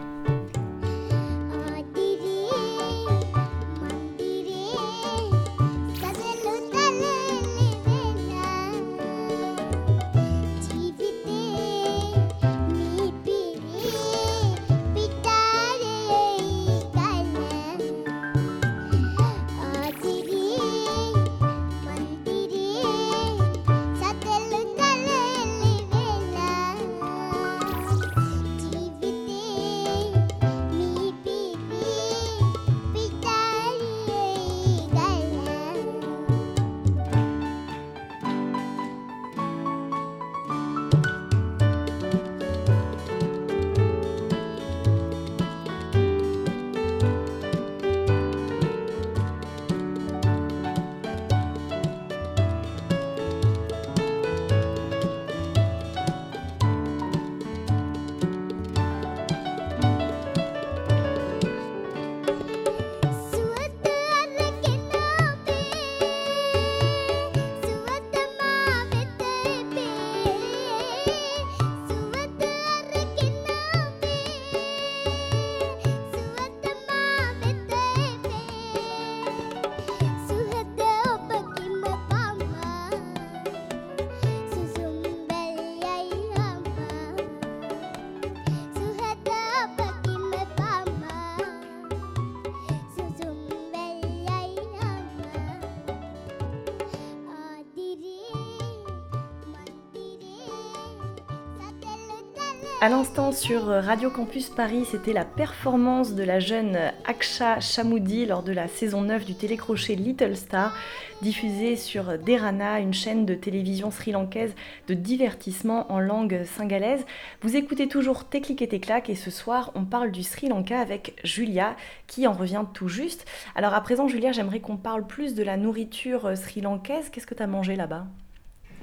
À 102.83 102.89
l'instant 102.89 103.31
sur 103.31 103.67
Radio 103.67 104.11
Campus 104.11 104.49
Paris, 104.49 104.85
c'était 104.91 105.13
la 105.13 105.25
performance 105.25 106.17
de 106.17 106.25
la 106.25 106.41
jeune 106.41 106.77
Aksha 107.05 107.61
Chamoudi 107.61 108.27
lors 108.27 108.43
de 108.43 108.51
la 108.51 108.67
saison 108.67 109.03
9 109.03 109.25
du 109.25 109.37
télécrochet 109.37 109.95
Little 109.95 110.35
Star, 110.35 110.75
diffusée 111.23 111.77
sur 111.77 112.19
Derana, 112.19 112.81
une 112.81 112.93
chaîne 112.93 113.25
de 113.25 113.35
télévision 113.35 113.93
sri-lankaise 113.93 114.53
de 114.89 114.95
divertissement 114.95 115.93
en 115.93 116.01
langue 116.01 116.43
singalaise. 116.45 117.07
Vous 117.43 117.55
écoutez 117.55 117.87
toujours 117.87 118.25
Téclic 118.25 118.61
et 118.63 118.69
Téclac 118.69 119.09
et 119.09 119.15
ce 119.15 119.31
soir 119.31 119.71
on 119.77 119.85
parle 119.85 120.11
du 120.11 120.25
Sri 120.25 120.49
Lanka 120.49 120.81
avec 120.81 121.21
Julia 121.23 121.77
qui 122.09 122.27
en 122.27 122.33
revient 122.33 122.65
tout 122.75 122.89
juste. 122.89 123.27
Alors 123.55 123.75
à 123.75 123.81
présent 123.81 124.09
Julia, 124.09 124.33
j'aimerais 124.33 124.59
qu'on 124.59 124.77
parle 124.77 125.07
plus 125.07 125.37
de 125.37 125.45
la 125.45 125.57
nourriture 125.57 126.37
sri-lankaise. 126.37 127.11
Qu'est-ce 127.11 127.29
que 127.29 127.35
tu 127.37 127.45
as 127.45 127.47
mangé 127.47 127.77
là-bas? 127.77 128.07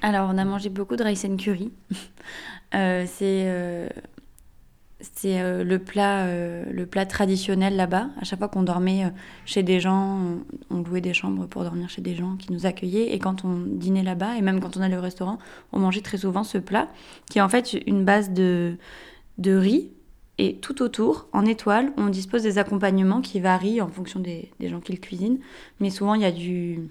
Alors, 0.01 0.29
on 0.31 0.37
a 0.37 0.45
mangé 0.45 0.69
beaucoup 0.69 0.95
de 0.95 1.03
rice 1.03 1.25
and 1.25 1.37
curry. 1.37 1.71
Euh, 2.75 3.05
c'est 3.07 3.47
euh, 3.47 3.89
euh, 5.25 5.63
le, 5.63 5.79
plat, 5.79 6.27
le 6.71 6.85
plat 6.85 7.07
traditionnel 7.07 7.75
là-bas. 7.75 8.09
À 8.21 8.25
chaque 8.25 8.37
fois 8.37 8.47
qu'on 8.47 8.61
dormait 8.61 9.11
chez 9.43 9.63
des 9.63 9.79
gens, 9.79 10.19
on, 10.69 10.83
louait 10.83 11.01
des 11.01 11.15
chambres 11.15 11.47
pour 11.47 11.63
dormir 11.63 11.89
chez 11.89 12.03
des 12.03 12.13
gens 12.13 12.35
qui 12.35 12.53
nous 12.53 12.67
accueillaient. 12.67 13.11
Et 13.11 13.17
quand 13.17 13.43
on 13.43 13.57
dînait 13.65 14.03
là-bas, 14.03 14.37
et 14.37 14.43
même 14.43 14.59
quand 14.59 14.77
on 14.77 14.81
allait 14.81 14.97
au 14.97 15.01
restaurant, 15.01 15.39
on 15.71 15.79
mangeait 15.79 16.01
très 16.01 16.19
souvent 16.19 16.43
ce 16.43 16.59
plat, 16.59 16.89
qui 17.27 17.39
est 17.39 17.41
en 17.41 17.49
fait 17.49 17.73
une 17.87 18.05
base 18.05 18.29
de, 18.33 18.77
de 19.39 19.55
riz. 19.55 19.89
Et 20.37 20.57
tout 20.57 20.83
autour, 20.83 21.27
en 21.33 21.43
étoile, 21.47 21.91
on 21.97 22.09
dispose 22.09 22.43
des 22.43 22.59
accompagnements 22.59 23.21
qui 23.21 23.39
varient 23.39 23.81
en 23.81 23.87
fonction 23.87 24.19
des, 24.19 24.51
des 24.59 24.69
gens 24.69 24.79
qui 24.79 24.91
le 24.91 24.99
cuisinent. 24.99 25.39
Mais 25.79 25.89
souvent, 25.89 26.13
il 26.13 26.21
y 26.21 26.25
a 26.25 26.31
du, 26.31 26.87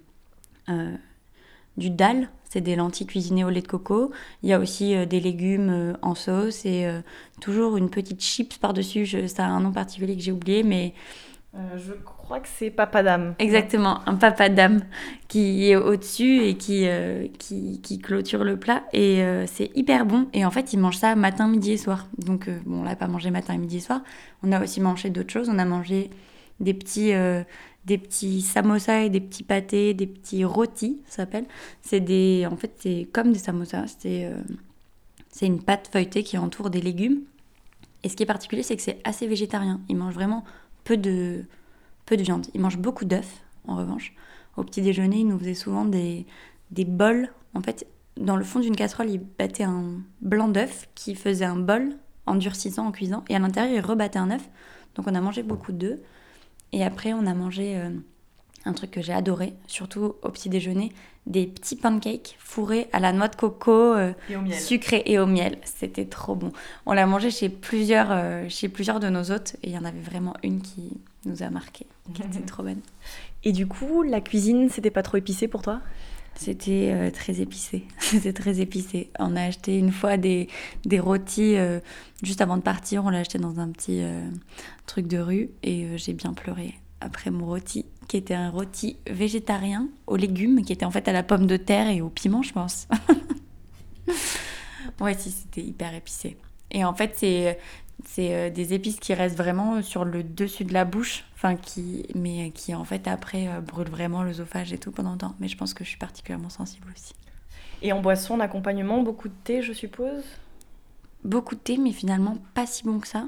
du 1.79 1.91
dal, 1.91 2.29
c'est 2.49 2.61
des 2.61 2.77
lentilles 2.77 3.07
cuisinées 3.07 3.45
au 3.45 3.51
lait 3.51 3.61
de 3.61 3.69
coco. 3.69 4.11
Il 4.43 4.49
y 4.49 4.53
a 4.53 4.59
aussi 4.59 4.95
euh, 4.95 5.05
des 5.05 5.21
légumes 5.21 5.71
euh, 5.71 5.93
en 6.03 6.15
sauce 6.15 6.65
et 6.65 6.87
euh, 6.87 7.01
toujours 7.41 7.77
une 7.77 7.91
petite 7.91 8.23
chips 8.23 8.57
par-dessus. 8.59 9.07
Ça 9.29 9.45
a 9.45 9.49
un 9.49 9.61
nom 9.61 9.73
particulier 9.73 10.17
que 10.17 10.23
j'ai 10.23 10.33
oublié, 10.33 10.63
mais. 10.63 10.95
je 11.77 11.93
crois 11.93 12.41
que 12.41 12.49
c'est 12.49 12.71
papadam. 12.71 13.35
Exactement, 13.39 14.01
un 14.07 14.15
papadam 14.15 14.81
qui 15.29 15.71
est 15.71 15.77
au-dessus 15.77 16.43
et 16.43 16.57
qui, 16.57 16.87
qui, 17.39 17.81
qui, 17.83 17.99
clôture 17.99 18.45
le 18.45 18.59
plat. 18.59 18.85
Et 18.93 19.23
c'est 19.47 19.71
hyper 19.75 20.07
bon. 20.07 20.29
Et 20.33 20.45
en 20.45 20.51
fait, 20.51 20.73
ils 20.73 20.79
mangent 20.79 20.99
ça 20.99 21.17
matin, 21.17 21.49
midi 21.49 21.73
et 21.73 21.77
soir. 21.77 22.07
Donc, 22.19 22.49
bon, 22.65 22.81
on 22.81 22.83
l'a 22.85 22.97
pas 22.97 23.09
mangé 23.09 23.31
matin, 23.31 23.57
midi 23.57 23.79
et 23.79 23.81
soir. 23.81 24.03
On 24.43 24.53
a 24.53 24.63
aussi 24.63 24.81
mangé 24.81 25.11
d'autres 25.11 25.33
choses. 25.33 25.49
On 25.49 25.59
a 25.59 25.65
mangé 25.65 26.11
des 26.61 26.75
petits 26.75 27.13
des 27.85 27.99
petits 27.99 28.43
samosas 28.43 29.05
et 29.05 29.11
des 29.11 29.21
petits 29.21 29.43
pâtés, 29.43 29.95
des 29.95 30.07
petits 30.07 30.45
rôtis, 30.45 31.03
ça 31.07 31.17
s'appelle. 31.17 31.47
C'est 31.81 32.01
des, 32.01 32.47
en 32.51 32.57
fait, 32.57 32.73
c'est 32.79 33.09
comme 33.13 33.33
des 33.33 33.39
samosas. 33.39 33.97
C'est, 33.99 34.27
euh, 34.27 34.43
c'est 35.31 35.47
une 35.47 35.63
pâte 35.63 35.89
feuilletée 35.93 36.23
qui 36.23 36.37
entoure 36.39 36.71
des 36.71 36.81
légumes. 36.81 37.23
Et 38.03 38.09
ce 38.09 38.17
qui 38.17 38.23
est 38.23 38.27
particulier, 38.27 38.63
c'est 38.63 38.77
que 38.77 38.83
c'est 38.83 39.01
assez 39.05 39.27
végétarien. 39.27 39.81
Ils 39.89 39.97
mangent 39.97 40.15
vraiment 40.15 40.45
peu 40.85 40.97
de, 40.97 41.45
peu 42.07 42.17
de 42.17 42.23
viande. 42.23 42.47
Ils 42.55 42.61
mangent 42.61 42.79
beaucoup 42.79 43.05
d'œufs, 43.05 43.43
en 43.67 43.77
revanche. 43.77 44.15
Au 44.57 44.65
petit 44.65 44.83
déjeuner, 44.83 45.21
ils 45.21 45.27
nous 45.27 45.39
faisaient 45.39 45.55
souvent 45.55 45.85
des, 45.85 46.27
des 46.71 46.85
bols. 46.85 47.31
En 47.55 47.63
fait, 47.63 47.87
dans 48.17 48.37
le 48.37 48.45
fond 48.45 48.61
d'une 48.61 48.77
casserole, 48.77 49.11
ils 49.11 49.21
battaient 49.39 49.65
un 49.65 50.03
blanc 50.21 50.49
d'œuf 50.49 50.89
qui 50.95 51.15
faisait 51.15 51.45
un 51.45 51.57
bol 51.57 51.97
en 52.27 52.35
durcissant, 52.35 52.87
en 52.87 52.93
cuisant. 52.93 53.25
Et 53.29 53.37
à 53.37 53.39
l'intérieur, 53.39 53.75
ils 53.75 53.87
rebattaient 53.87 54.19
un 54.19 54.31
œuf. 54.31 54.49
Donc 54.95 55.07
on 55.09 55.15
a 55.15 55.21
mangé 55.21 55.43
beaucoup 55.43 55.73
d'œufs. 55.73 55.99
Et 56.73 56.85
après, 56.85 57.13
on 57.13 57.27
a 57.27 57.35
mangé 57.35 57.77
euh, 57.77 57.91
un 58.65 58.73
truc 58.73 58.91
que 58.91 59.01
j'ai 59.01 59.13
adoré, 59.13 59.55
surtout 59.67 60.15
au 60.23 60.29
petit 60.31 60.49
déjeuner, 60.49 60.93
des 61.27 61.47
petits 61.47 61.77
pancakes 61.77 62.37
fourrés 62.39 62.89
à 62.93 63.01
la 63.01 63.13
noix 63.13 63.29
de 63.29 63.37
coco 63.37 63.73
euh, 63.73 64.13
sucrée 64.51 65.03
et 65.07 65.19
au 65.19 65.27
miel. 65.27 65.59
C'était 65.65 66.07
trop 66.07 66.35
bon. 66.35 66.53
On 66.87 66.93
l'a 66.93 67.07
mangé 67.07 67.31
chez 67.31 67.49
plusieurs, 67.49 68.09
euh, 68.11 68.47
chez 68.49 68.69
plusieurs 68.69 69.01
de 69.01 69.09
nos 69.09 69.31
hôtes 69.31 69.57
et 69.63 69.69
il 69.69 69.75
y 69.75 69.79
en 69.79 69.85
avait 69.85 70.01
vraiment 70.01 70.35
une 70.43 70.61
qui 70.61 70.97
nous 71.27 71.43
a 71.43 71.51
marqué, 71.51 71.87
qui 72.15 72.23
était 72.23 72.41
trop 72.47 72.63
bonne. 72.63 72.81
Et 73.45 73.53
du 73.53 73.67
coup, 73.67 74.03
la 74.03 74.21
cuisine, 74.21 74.69
c'était 74.71 74.91
pas 74.91 75.03
trop 75.03 75.17
épicé 75.17 75.49
pour 75.49 75.63
toi? 75.63 75.81
C'était 76.39 77.11
très 77.13 77.41
épicé. 77.41 77.85
C'était 77.99 78.33
très 78.33 78.61
épicé. 78.61 79.11
On 79.19 79.37
a 79.37 79.43
acheté 79.43 79.79
une 79.79 79.93
fois 79.93 80.17
des, 80.17 80.49
des 80.85 81.01
rôtis 81.01 81.57
juste 82.23 82.41
avant 82.41 82.57
de 82.57 82.63
partir. 82.63 83.05
On 83.05 83.11
l'a 83.11 83.19
acheté 83.19 83.39
dans 83.39 83.59
un 83.61 83.69
petit 83.71 84.03
truc 84.87 85.09
de 85.09 85.19
rue 85.19 85.51
et 85.63 85.99
j'ai 85.99 86.13
bien 86.13 86.33
pleuré 86.33 86.75
après 87.01 87.31
mon 87.31 87.47
rôti, 87.47 87.87
qui 88.09 88.17
était 88.17 88.35
un 88.35 88.51
rôti 88.51 88.97
végétarien 89.09 89.89
aux 90.07 90.17
légumes, 90.17 90.65
qui 90.65 90.73
était 90.73 90.85
en 90.85 90.91
fait 90.91 91.09
à 91.09 91.13
la 91.13 91.23
pomme 91.23 91.47
de 91.47 91.57
terre 91.57 91.89
et 91.89 92.01
au 92.01 92.09
piment, 92.09 92.43
je 92.43 92.53
pense. 92.53 92.89
ouais, 95.01 95.15
si, 95.15 95.31
c'était 95.31 95.63
hyper 95.63 95.95
épicé. 95.95 96.37
Et 96.71 96.85
en 96.85 96.95
fait, 96.95 97.15
c'est 97.17 97.59
c'est 98.05 98.35
euh, 98.35 98.51
des 98.51 98.75
épices 98.75 99.01
qui 99.01 99.15
restent 99.15 99.37
vraiment 99.37 99.83
sur 99.83 100.05
le 100.05 100.23
dessus 100.23 100.65
de 100.65 100.73
la 100.73 100.85
bouche, 100.85 101.25
enfin 101.35 101.57
qui, 101.57 102.07
mais 102.15 102.51
qui 102.51 102.75
en 102.75 102.85
fait 102.85 103.09
après 103.09 103.49
euh, 103.49 103.61
brûlent 103.61 103.91
vraiment 103.91 104.23
l'œsophage 104.23 104.73
et 104.73 104.79
tout 104.79 104.93
pendant 104.93 105.13
le 105.13 105.19
temps. 105.19 105.35
Mais 105.41 105.49
je 105.49 105.57
pense 105.57 105.75
que 105.75 105.85
je 105.85 105.91
suis 105.91 105.99
particulièrement 105.99 106.51
sensible 106.51 106.87
aussi. 106.95 107.15
Et 107.83 107.93
en 107.93 108.01
boisson, 108.01 108.35
en 108.35 108.41
accompagnement, 108.41 109.03
beaucoup 109.03 109.29
de 109.29 109.35
thé, 109.45 109.63
je 109.63 109.73
suppose? 109.73 110.25
Beaucoup 111.25 111.55
de 111.55 111.61
thé, 111.61 111.77
mais 111.79 111.93
finalement 111.93 112.39
pas 112.55 112.67
si 112.67 112.85
bon 112.85 112.99
que 113.01 113.09
ça. 113.09 113.27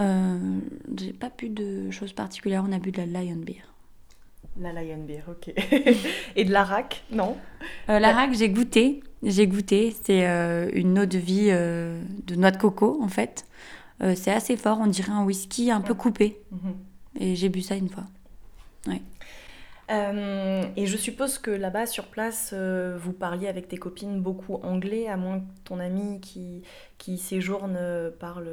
Euh, 0.00 0.58
j'ai 0.96 1.12
pas 1.12 1.30
bu 1.36 1.48
de 1.48 1.90
choses 1.90 2.12
particulières. 2.12 2.64
On 2.66 2.72
a 2.72 2.78
bu 2.78 2.92
de 2.92 2.98
la 2.98 3.06
Lion 3.06 3.36
Beer. 3.36 3.62
La 4.60 4.72
Lion 4.72 5.04
Beer, 5.04 5.22
ok. 5.28 5.52
Et 6.36 6.44
de 6.44 6.52
l'arac, 6.52 7.04
non? 7.10 7.36
Euh, 7.88 7.98
L'arac, 7.98 8.32
j'ai 8.34 8.50
goûté. 8.50 9.02
J'ai 9.22 9.46
goûté. 9.46 9.94
C'est 10.04 10.26
euh, 10.26 10.70
une 10.72 10.98
eau 10.98 11.06
de 11.06 11.18
vie 11.18 11.48
euh, 11.50 12.02
de 12.26 12.34
noix 12.34 12.50
de 12.50 12.56
coco, 12.56 12.98
en 13.02 13.08
fait. 13.08 13.46
c'est 14.16 14.32
assez 14.32 14.56
fort. 14.56 14.78
On 14.80 14.86
dirait 14.86 15.12
un 15.12 15.24
whisky 15.24 15.70
un 15.70 15.80
peu 15.80 15.94
coupé. 15.94 16.40
Mhm. 16.50 16.74
Et 17.20 17.36
j'ai 17.36 17.48
bu 17.48 17.62
ça 17.62 17.76
une 17.76 17.88
fois. 17.88 18.04
Ouais. 18.86 19.02
Euh, 19.92 20.64
et 20.76 20.86
je 20.86 20.96
suppose 20.96 21.38
que 21.38 21.50
là-bas, 21.50 21.86
sur 21.86 22.06
place, 22.06 22.50
euh, 22.54 22.96
vous 22.98 23.12
parliez 23.12 23.48
avec 23.48 23.68
tes 23.68 23.76
copines 23.76 24.20
beaucoup 24.20 24.54
anglais, 24.62 25.08
à 25.08 25.16
moins 25.16 25.40
que 25.40 25.44
ton 25.64 25.80
ami 25.80 26.20
qui, 26.20 26.62
qui 26.98 27.18
séjourne 27.18 27.76
euh, 27.78 28.10
parle 28.10 28.48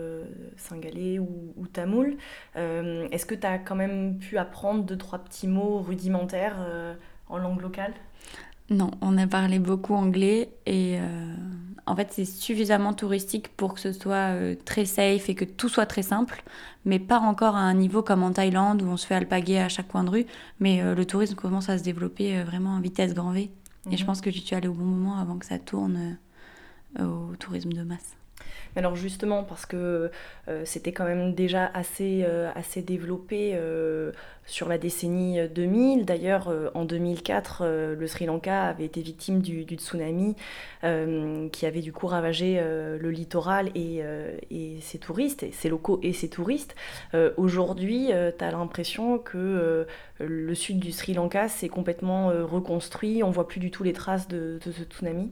singalais 0.58 1.20
ou, 1.20 1.54
ou 1.56 1.68
tamoul. 1.68 2.18
Est-ce 2.56 3.26
que 3.26 3.36
tu 3.36 3.48
as 3.48 3.58
quand 3.60 3.76
même 3.76 4.18
pu 4.20 4.38
apprendre 4.38 4.84
deux, 4.84 4.98
trois 4.98 5.20
petits 5.20 5.48
mots 5.48 5.82
rudimentaires 5.82 6.58
en 7.30 7.38
langue 7.38 7.62
locale? 7.62 7.94
Non, 8.70 8.92
on 9.02 9.18
a 9.18 9.26
parlé 9.26 9.58
beaucoup 9.58 9.96
anglais 9.96 10.52
et 10.66 11.00
euh, 11.00 11.34
en 11.88 11.96
fait 11.96 12.10
c'est 12.12 12.26
suffisamment 12.26 12.94
touristique 12.94 13.48
pour 13.56 13.74
que 13.74 13.80
ce 13.80 13.92
soit 13.92 14.34
euh, 14.34 14.56
très 14.64 14.86
safe 14.86 15.28
et 15.30 15.36
que 15.36 15.46
tout 15.46 15.70
soit 15.70 15.88
très 15.88 16.04
simple, 16.04 16.44
mais 16.86 17.00
pas 17.00 17.20
encore 17.20 17.56
à 17.56 17.62
un 17.62 17.74
niveau 17.74 18.04
comme 18.04 18.22
en 18.22 18.32
Thaïlande 18.32 18.84
où 18.84 18.88
on 18.88 18.98
se 18.98 19.08
fait 19.08 19.16
alpaguer 19.16 19.60
à 19.60 19.70
chaque 19.70 19.88
coin 19.88 20.04
de 20.04 20.12
rue, 20.12 20.26
mais 20.60 20.82
euh, 20.82 20.94
le 20.94 21.06
tourisme 21.06 21.36
commence 21.36 21.70
à 21.70 21.78
se 21.80 21.84
développer 21.84 22.44
vraiment 22.44 22.72
en 22.72 22.80
vitesse 22.80 23.14
grand 23.14 23.32
V. 23.32 23.52
Et 23.92 23.98
je 23.98 24.02
mhm. 24.02 24.08
pense 24.08 24.22
que 24.22 24.30
tu 24.30 24.40
suis 24.40 24.56
allée 24.56 24.68
au 24.68 24.74
bon 24.74 24.86
moment 24.86 25.18
avant 25.18 25.38
que 25.38 25.46
ça 25.46 25.58
tourne 25.58 26.18
au 27.00 27.36
tourisme 27.38 27.72
de 27.72 27.82
masse. 27.82 28.19
Alors 28.76 28.96
justement, 28.96 29.44
parce 29.44 29.66
que 29.66 30.12
euh, 30.48 30.62
c'était 30.66 30.92
quand 30.92 31.06
même 31.06 31.34
déjà 31.34 31.70
assez, 31.74 32.24
euh, 32.28 32.52
développé 32.78 33.54
euh, 33.56 34.12
sur 34.46 34.70
la 34.70 34.78
décennie 34.78 35.40
2000. 35.54 36.06
D'ailleurs, 36.06 36.54
en 36.74 36.86
2004, 36.86 37.66
le 37.98 38.08
Sri 38.08 38.26
Lanka 38.26 38.64
avait 38.64 38.86
été 38.86 39.02
victime 39.02 39.42
du, 39.42 39.64
tsunami 39.64 40.36
qui 40.82 41.66
avait 41.66 41.82
du 41.82 41.94
coup 41.94 42.08
ravagé 42.08 42.60
le 42.60 43.12
littoral 43.12 43.70
et, 43.76 44.02
ses 44.82 44.98
touristes, 44.98 45.46
ses 45.52 45.70
locaux 45.70 46.00
et 46.02 46.14
ses 46.14 46.30
touristes. 46.30 46.76
Aujourd'hui, 47.38 48.08
tu 48.38 48.44
as 48.44 48.52
l'impression 48.52 49.20
que 49.20 49.86
le 50.20 50.56
sud 50.56 50.80
du 50.80 50.92
Sri 50.92 51.14
Lanka 51.14 51.48
s'est 51.48 51.70
complètement 51.70 52.30
reconstruit. 52.30 53.24
On 53.24 53.30
voit 53.30 53.48
plus 53.48 53.60
du 53.60 53.70
tout 53.70 53.84
les 53.84 53.94
traces 53.94 54.28
de, 54.28 54.60
de 54.66 54.72
ce 54.72 54.84
tsunami. 54.84 55.30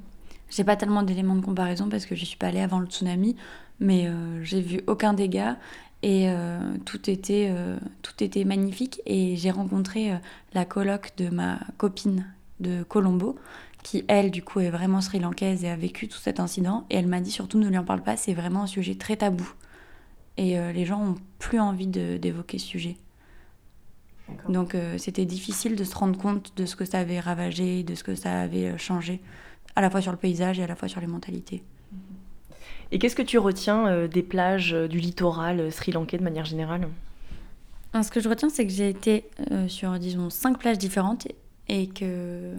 J'ai 0.49 0.63
pas 0.63 0.75
tellement 0.75 1.03
d'éléments 1.03 1.35
de 1.35 1.43
comparaison 1.43 1.89
parce 1.89 2.05
que 2.05 2.15
je 2.15 2.25
suis 2.25 2.37
pas 2.37 2.47
allée 2.47 2.61
avant 2.61 2.79
le 2.79 2.87
tsunami, 2.87 3.35
mais 3.79 4.07
euh, 4.07 4.43
j'ai 4.43 4.61
vu 4.61 4.81
aucun 4.87 5.13
dégât 5.13 5.57
et 6.03 6.29
euh, 6.29 6.59
tout, 6.85 7.09
était, 7.09 7.49
euh, 7.51 7.77
tout 8.01 8.23
était 8.23 8.45
magnifique. 8.45 9.01
Et 9.05 9.35
j'ai 9.35 9.51
rencontré 9.51 10.13
la 10.53 10.65
coloc 10.65 11.13
de 11.17 11.29
ma 11.29 11.59
copine 11.77 12.25
de 12.59 12.83
Colombo, 12.83 13.37
qui 13.83 14.05
elle, 14.07 14.31
du 14.31 14.41
coup, 14.41 14.59
est 14.59 14.69
vraiment 14.69 15.01
sri-lankaise 15.01 15.63
et 15.63 15.69
a 15.69 15.75
vécu 15.75 16.07
tout 16.07 16.17
cet 16.17 16.39
incident. 16.39 16.85
Et 16.89 16.95
elle 16.95 17.07
m'a 17.07 17.19
dit 17.19 17.31
surtout 17.31 17.59
ne 17.59 17.67
lui 17.67 17.77
en 17.77 17.83
parle 17.83 18.01
pas, 18.01 18.15
c'est 18.15 18.33
vraiment 18.33 18.63
un 18.63 18.67
sujet 18.67 18.95
très 18.95 19.17
tabou. 19.17 19.49
Et 20.37 20.55
les 20.71 20.85
gens 20.85 21.01
ont 21.01 21.15
plus 21.39 21.59
envie 21.59 21.87
d'évoquer 21.87 22.59
ce 22.59 22.67
sujet. 22.67 22.95
Donc 24.49 24.75
c'était 24.97 25.25
difficile 25.25 25.75
de 25.75 25.83
se 25.83 25.95
rendre 25.95 26.19
compte 26.19 26.53
de 26.55 26.67
ce 26.67 26.75
que 26.75 26.85
ça 26.85 26.99
avait 26.99 27.19
ravagé, 27.19 27.81
de 27.81 27.95
ce 27.95 28.03
que 28.03 28.13
ça 28.13 28.41
avait 28.41 28.77
changé 28.77 29.19
à 29.77 29.81
la 29.81 29.91
fois 29.91 30.01
sur 30.01 30.11
le 30.11 30.17
paysage 30.17 30.59
et 30.59 30.63
à 30.63 30.67
la 30.67 30.75
fois 30.75 30.87
sur 30.87 30.99
les 30.99 31.07
mentalités. 31.07 31.61
Et 32.91 32.97
qu'est-ce 32.97 33.15
que 33.15 33.21
tu 33.21 33.37
retiens 33.37 33.87
euh, 33.87 34.07
des 34.07 34.23
plages 34.23 34.73
euh, 34.73 34.87
du 34.87 34.97
littoral 34.97 35.59
euh, 35.59 35.71
sri-lankais 35.71 36.17
de 36.17 36.23
manière 36.23 36.45
générale? 36.45 36.87
Ce 38.01 38.09
que 38.09 38.19
je 38.19 38.27
retiens, 38.27 38.49
c'est 38.49 38.65
que 38.65 38.71
j'ai 38.71 38.89
été 38.89 39.25
sur, 39.67 39.97
disons, 39.97 40.29
cinq 40.29 40.59
plages 40.59 40.77
différentes 40.77 41.27
et 41.67 41.87
que 41.87 42.53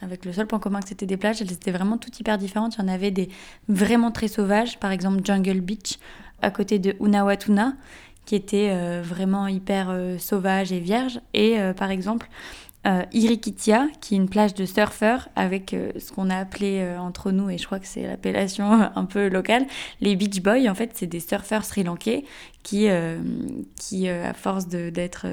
avec 0.00 0.24
le 0.24 0.32
seul 0.32 0.46
point 0.46 0.60
commun 0.60 0.80
que 0.80 0.88
c'était 0.88 1.06
des 1.06 1.16
plages, 1.16 1.42
elles 1.42 1.50
étaient 1.50 1.72
vraiment 1.72 1.98
toutes 1.98 2.20
hyper 2.20 2.38
différentes. 2.38 2.76
Il 2.76 2.82
y 2.82 2.84
en 2.84 2.88
avait 2.88 3.10
des 3.10 3.28
vraiment 3.68 4.12
très 4.12 4.28
sauvages, 4.28 4.78
par 4.78 4.92
exemple 4.92 5.22
Jungle 5.24 5.60
Beach 5.60 5.98
à 6.40 6.50
côté 6.52 6.78
de 6.78 6.94
Unawatuna, 7.00 7.74
qui 8.26 8.34
était 8.34 8.70
euh, 8.72 9.02
vraiment 9.02 9.46
hyper 9.46 9.88
euh, 9.88 10.18
sauvage 10.18 10.72
et 10.72 10.80
vierge. 10.80 11.20
Et 11.32 11.58
euh, 11.58 11.72
par 11.72 11.90
exemple, 11.90 12.28
Irikitia, 13.12 13.88
qui 14.00 14.14
est 14.14 14.18
une 14.18 14.28
plage 14.28 14.54
de 14.54 14.64
surfeurs 14.64 15.28
avec 15.34 15.74
ce 15.98 16.12
qu'on 16.12 16.30
a 16.30 16.36
appelé 16.36 16.96
entre 16.98 17.32
nous, 17.32 17.50
et 17.50 17.58
je 17.58 17.66
crois 17.66 17.80
que 17.80 17.86
c'est 17.86 18.06
l'appellation 18.06 18.70
un 18.94 19.04
peu 19.04 19.28
locale, 19.28 19.66
les 20.00 20.14
beach 20.14 20.40
boys. 20.40 20.68
En 20.70 20.74
fait, 20.74 20.90
c'est 20.94 21.06
des 21.06 21.20
surfeurs 21.20 21.64
sri-lankais 21.64 22.24
qui, 22.62 22.88
qui 23.80 24.08
à 24.08 24.34
force 24.34 24.68
d'être 24.68 25.26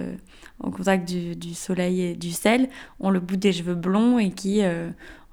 au 0.61 0.71
contact 0.71 1.07
du, 1.07 1.53
soleil 1.53 2.01
et 2.01 2.15
du 2.15 2.31
sel, 2.31 2.69
ont 2.99 3.11
le 3.11 3.19
bout 3.19 3.37
des 3.37 3.53
cheveux 3.53 3.75
blonds 3.75 4.17
et 4.17 4.31
qui 4.31 4.61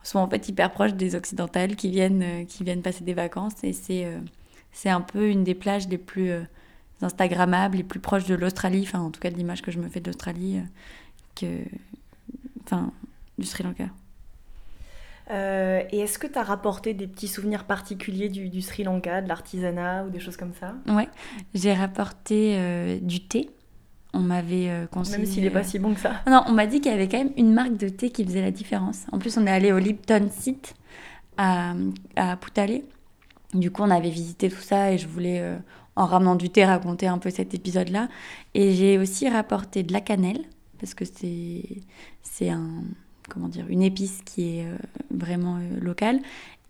sont 0.03 0.19
en 0.19 0.29
fait 0.29 0.47
hyper 0.49 0.73
proches 0.73 0.95
des 0.95 1.15
occidentales 1.15 1.75
qui 1.75 1.91
viennent, 1.91 2.47
qui 2.47 2.65
viennent 2.65 2.83
passer 2.83 3.05
des 3.05 3.15
vacances. 3.15 3.55
Et 3.63 3.73
c'est 3.73 4.91
un 4.91 5.01
peu 5.01 5.29
une 5.29 5.43
des 5.43 5.55
plages 5.55 5.89
les 5.89 5.99
plus 5.99 6.33
Instagrammables, 7.03 7.79
les 7.79 7.85
plus 7.85 8.01
proches 8.01 8.27
de 8.27 8.35
l'Australie, 8.35 8.85
enfin 8.87 9.01
en 9.01 9.11
tout 9.11 9.21
cas 9.21 9.31
de 9.31 9.37
l'image 9.37 9.63
que 9.63 9.71
je 9.71 9.79
me 9.79 9.89
fais 9.89 10.01
d'Australie, 10.01 10.59
euh, 10.59 10.63
que, 11.35 11.47
enfin, 12.71 12.93
du 13.39 13.47
Sri 13.47 13.65
Lanka. 13.65 13.85
Euh, 15.31 15.83
et 15.91 16.01
est-ce 16.01 16.19
que 16.19 16.27
tu 16.27 16.39
as 16.39 16.43
rapporté 16.43 16.93
des 16.93 17.07
petits 17.07 17.29
souvenirs 17.29 17.65
particuliers 17.65 18.29
du, 18.29 18.63
Sri 18.63 18.83
Lanka, 18.83 19.23
de 19.23 19.29
l'artisanat 19.29 20.05
ou 20.05 20.11
des 20.11 20.19
choses 20.19 20.37
comme 20.37 20.53
ça? 20.59 20.75
Ouais, 20.89 21.09
j'ai 21.55 21.73
rapporté 21.73 22.57
euh, 22.57 22.99
du 23.01 23.21
thé. 23.21 23.51
On 24.13 24.19
m'avait 24.19 24.89
conseillé. 24.91 25.19
Même 25.19 25.27
s'il 25.27 25.45
n'est 25.45 25.51
pas 25.51 25.63
si 25.63 25.79
bon 25.79 25.95
que 25.95 26.01
ça. 26.01 26.15
Non, 26.27 26.43
on 26.49 26.53
m'a 26.53 26.67
dit 26.67 26.81
qu'il 26.81 26.91
y 26.91 26.95
avait 26.95 27.07
quand 27.07 27.19
même 27.19 27.33
une 27.37 27.53
marque 27.53 27.77
de 27.77 27.89
thé 27.89 28.11
qui 28.11 28.25
faisait 28.25 28.43
la 28.43 28.51
différence. 28.51 29.07
En 29.13 29.21
plus, 29.21 29.39
on 29.39 29.47
est 29.47 29.51
allé 29.51 29.71
au 29.71 29.79
Lipton 29.79 30.29
Site 30.33 30.75
à, 31.37 31.75
à 32.17 32.37
Putale. 32.37 32.81
Du 33.55 33.71
coup, 33.71 33.83
on 33.83 33.91
avait 33.91 34.11
visité 34.11 34.49
tout 34.49 34.61
ça 34.61 34.91
et 34.91 34.99
je 34.99 35.07
voulais 35.07 35.59
en 35.97 36.07
ramenant 36.07 36.35
du 36.35 36.51
thé, 36.51 36.65
raconter 36.65 37.07
un 37.07 37.19
peu 37.19 37.31
cet 37.31 37.55
épisode-là. 37.55 38.09
Et 38.55 38.73
j'ai 38.73 38.99
aussi 38.99 39.29
rapporté 39.29 39.83
de 39.83 39.93
la 39.93 40.01
cannelle, 40.01 40.45
parce 40.81 40.95
que 40.95 41.05
c'est, 41.05 42.49
un, 42.49 42.83
comment 43.29 43.49
dire, 43.49 43.67
une 43.69 43.83
épice 43.83 44.23
qui 44.25 44.59
est 44.59 44.67
euh, 44.67 44.77
vraiment 45.11 45.57
euh, 45.57 45.81
locale. 45.81 46.21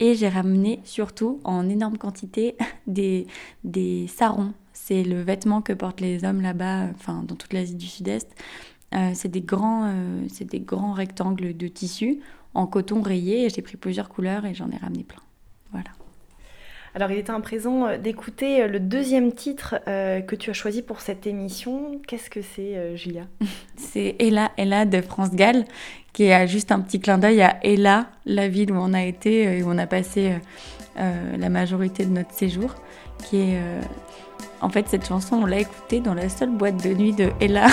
Et 0.00 0.14
j'ai 0.14 0.28
ramené 0.28 0.80
surtout 0.84 1.40
en 1.44 1.68
énorme 1.68 1.96
quantité 1.96 2.56
des, 2.86 3.26
des 3.64 4.06
sarons. 4.08 4.52
C'est 4.72 5.04
le 5.04 5.22
vêtement 5.22 5.62
que 5.62 5.72
portent 5.72 6.00
les 6.00 6.24
hommes 6.24 6.40
là-bas, 6.40 6.88
dans 7.06 7.36
toute 7.36 7.52
l'Asie 7.52 7.76
du 7.76 7.86
Sud-Est. 7.86 8.28
Euh, 8.94 9.12
c'est 9.14 9.28
des 9.28 9.42
grands, 9.42 9.94
des 10.40 10.60
grands 10.60 10.92
rectangles 10.92 11.56
de 11.56 11.68
tissu 11.68 12.20
en 12.54 12.66
coton 12.66 13.02
rayé. 13.02 13.48
J'ai 13.50 13.62
pris 13.62 13.76
plusieurs 13.76 14.08
couleurs 14.08 14.46
et 14.46 14.54
j'en 14.54 14.70
ai 14.70 14.76
ramené 14.76 15.04
plein. 15.04 15.22
Voilà. 15.70 15.90
Alors, 16.94 17.10
il 17.12 17.18
était 17.18 17.30
un 17.30 17.40
présent 17.40 17.86
euh, 17.86 17.98
d'écouter 17.98 18.62
euh, 18.62 18.66
le 18.66 18.80
deuxième 18.80 19.32
titre 19.32 19.76
euh, 19.86 20.20
que 20.20 20.34
tu 20.34 20.50
as 20.50 20.52
choisi 20.52 20.82
pour 20.82 21.00
cette 21.00 21.26
émission. 21.26 22.00
Qu'est-ce 22.08 22.30
que 22.30 22.40
c'est, 22.42 22.96
Julia? 22.96 23.22
C'est 23.76 24.16
Ella, 24.18 24.50
Ella 24.56 24.84
de 24.84 25.00
France 25.00 25.30
Gall, 25.30 25.64
qui 26.12 26.32
a 26.32 26.46
juste 26.46 26.72
un 26.72 26.80
petit 26.80 27.00
clin 27.00 27.18
d'œil 27.18 27.42
à 27.42 27.58
Ella, 27.62 28.06
la 28.26 28.48
ville 28.48 28.72
où 28.72 28.76
on 28.76 28.92
a 28.92 29.04
été 29.04 29.58
et 29.58 29.62
où 29.62 29.70
on 29.70 29.78
a 29.78 29.86
passé 29.86 30.34
la 30.96 31.48
majorité 31.48 32.04
de 32.04 32.10
notre 32.10 32.32
séjour, 32.32 32.74
qui 33.24 33.38
est... 33.38 33.58
En 34.60 34.68
fait, 34.68 34.86
cette 34.88 35.06
chanson, 35.06 35.36
on 35.36 35.46
l'a 35.46 35.60
écoutée 35.60 36.00
dans 36.00 36.12
la 36.12 36.28
seule 36.28 36.50
boîte 36.50 36.84
de 36.84 36.92
nuit 36.92 37.14
de 37.14 37.30
Ella. 37.40 37.68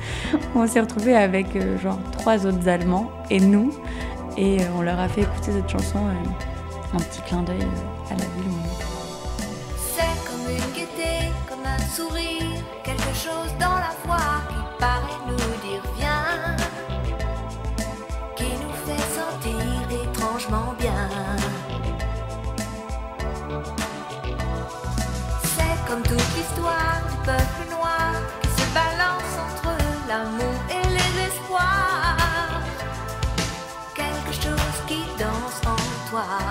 on 0.54 0.66
s'est 0.66 0.80
retrouvés 0.80 1.14
avec 1.14 1.46
genre 1.82 1.98
trois 2.12 2.46
autres 2.46 2.66
Allemands 2.68 3.10
et 3.28 3.40
nous, 3.40 3.74
et 4.38 4.58
on 4.78 4.80
leur 4.80 4.98
a 4.98 5.08
fait 5.08 5.22
écouter 5.22 5.52
cette 5.52 5.68
chanson 5.68 5.98
un 6.94 6.98
petit 6.98 7.20
clin 7.22 7.42
d'œil 7.42 7.66
à 8.10 8.14
la 8.14 8.24
ville 8.24 8.59
paraît 14.80 15.20
nous 15.26 15.36
dire 15.66 15.82
viens, 15.96 16.56
qui 18.34 18.50
nous 18.62 18.76
fait 18.86 19.06
sentir 19.18 19.60
étrangement 20.04 20.74
bien. 20.78 21.08
C'est 25.54 25.76
comme 25.86 26.02
toute 26.02 26.30
l'histoire 26.36 27.00
du 27.10 27.16
peuple 27.28 27.62
noir 27.70 28.12
qui 28.40 28.48
se 28.48 28.66
balance 28.80 29.34
entre 29.46 29.72
l'amour 30.08 30.58
et 30.70 30.86
les 30.96 31.12
espoirs. 31.28 32.62
Quelque 33.94 34.32
chose 34.32 34.78
qui 34.88 35.02
danse 35.18 35.60
en 35.66 36.10
toi. 36.10 36.49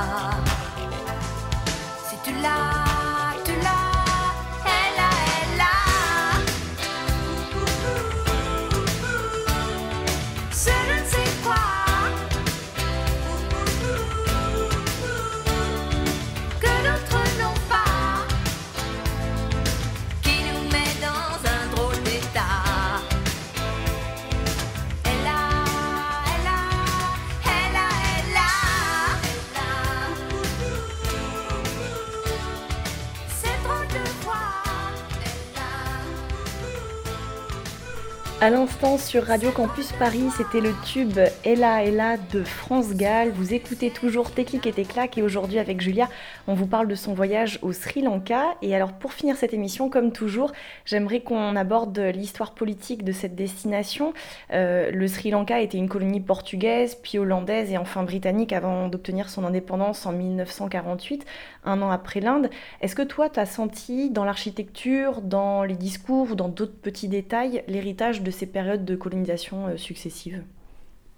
À 38.42 38.50
l'instant 38.50 38.98
sur 38.98 39.26
Radio 39.26 39.52
Campus 39.52 39.92
Paris, 39.92 40.30
c'était 40.38 40.62
le 40.62 40.72
tube 40.86 41.20
Ella 41.44 41.84
Ella 41.84 42.16
de 42.32 42.46
France 42.46 42.94
Gall. 42.94 43.32
Vous 43.32 43.54
écoutez 43.54 43.90
toujours 43.90 44.32
Technique 44.32 44.66
et 44.66 44.72
Téclac 44.72 45.18
et 45.18 45.22
aujourd'hui 45.22 45.60
avec 45.60 45.82
Julia, 45.82 46.08
on 46.48 46.54
vous 46.54 46.66
parle 46.66 46.88
de 46.88 46.96
son 46.96 47.14
voyage 47.14 47.60
au 47.64 47.74
Sri 47.74 48.02
Lanka. 48.02 48.56
Et 48.62 48.74
alors 48.74 48.94
pour 48.94 49.12
finir 49.12 49.36
cette 49.36 49.54
émission, 49.54 49.90
comme 49.90 50.14
toujours, 50.14 50.54
j'aimerais 50.86 51.20
qu'on 51.20 51.58
aborde 51.58 52.00
l'histoire 52.00 52.54
politique 52.54 53.04
de 53.04 53.12
cette 53.12 53.36
destination. 53.36 54.14
Euh, 54.54 54.90
le 54.90 55.08
Sri 55.10 55.32
Lanka 55.32 55.60
était 55.60 55.78
une 55.78 55.90
colonie 55.90 56.22
portugaise, 56.22 56.96
puis 56.96 57.18
hollandaise 57.18 57.74
et 57.74 57.78
enfin 57.78 58.04
britannique 58.04 58.54
avant 58.54 58.88
d'obtenir 58.88 59.30
son 59.30 59.44
indépendance 59.44 60.06
en 60.06 60.14
1948, 60.14 61.26
un 61.66 61.82
an 61.82 61.92
après 61.92 62.22
l'Inde. 62.22 62.50
Est-ce 62.80 62.96
que 62.96 63.02
toi, 63.02 63.28
tu 63.30 63.42
as 63.42 63.46
senti 63.46 64.10
dans 64.10 64.24
l'architecture, 64.24 65.20
dans 65.22 65.64
les 65.64 65.76
discours 65.76 66.32
ou 66.32 66.36
dans 66.36 66.48
d'autres 66.48 66.80
petits 66.82 67.10
détails 67.10 67.64
l'héritage 67.68 68.22
de 68.22 68.30
périodes 68.46 68.86
de 68.86 68.96
colonisation 68.96 69.68
euh, 69.68 69.78
successives 69.78 70.44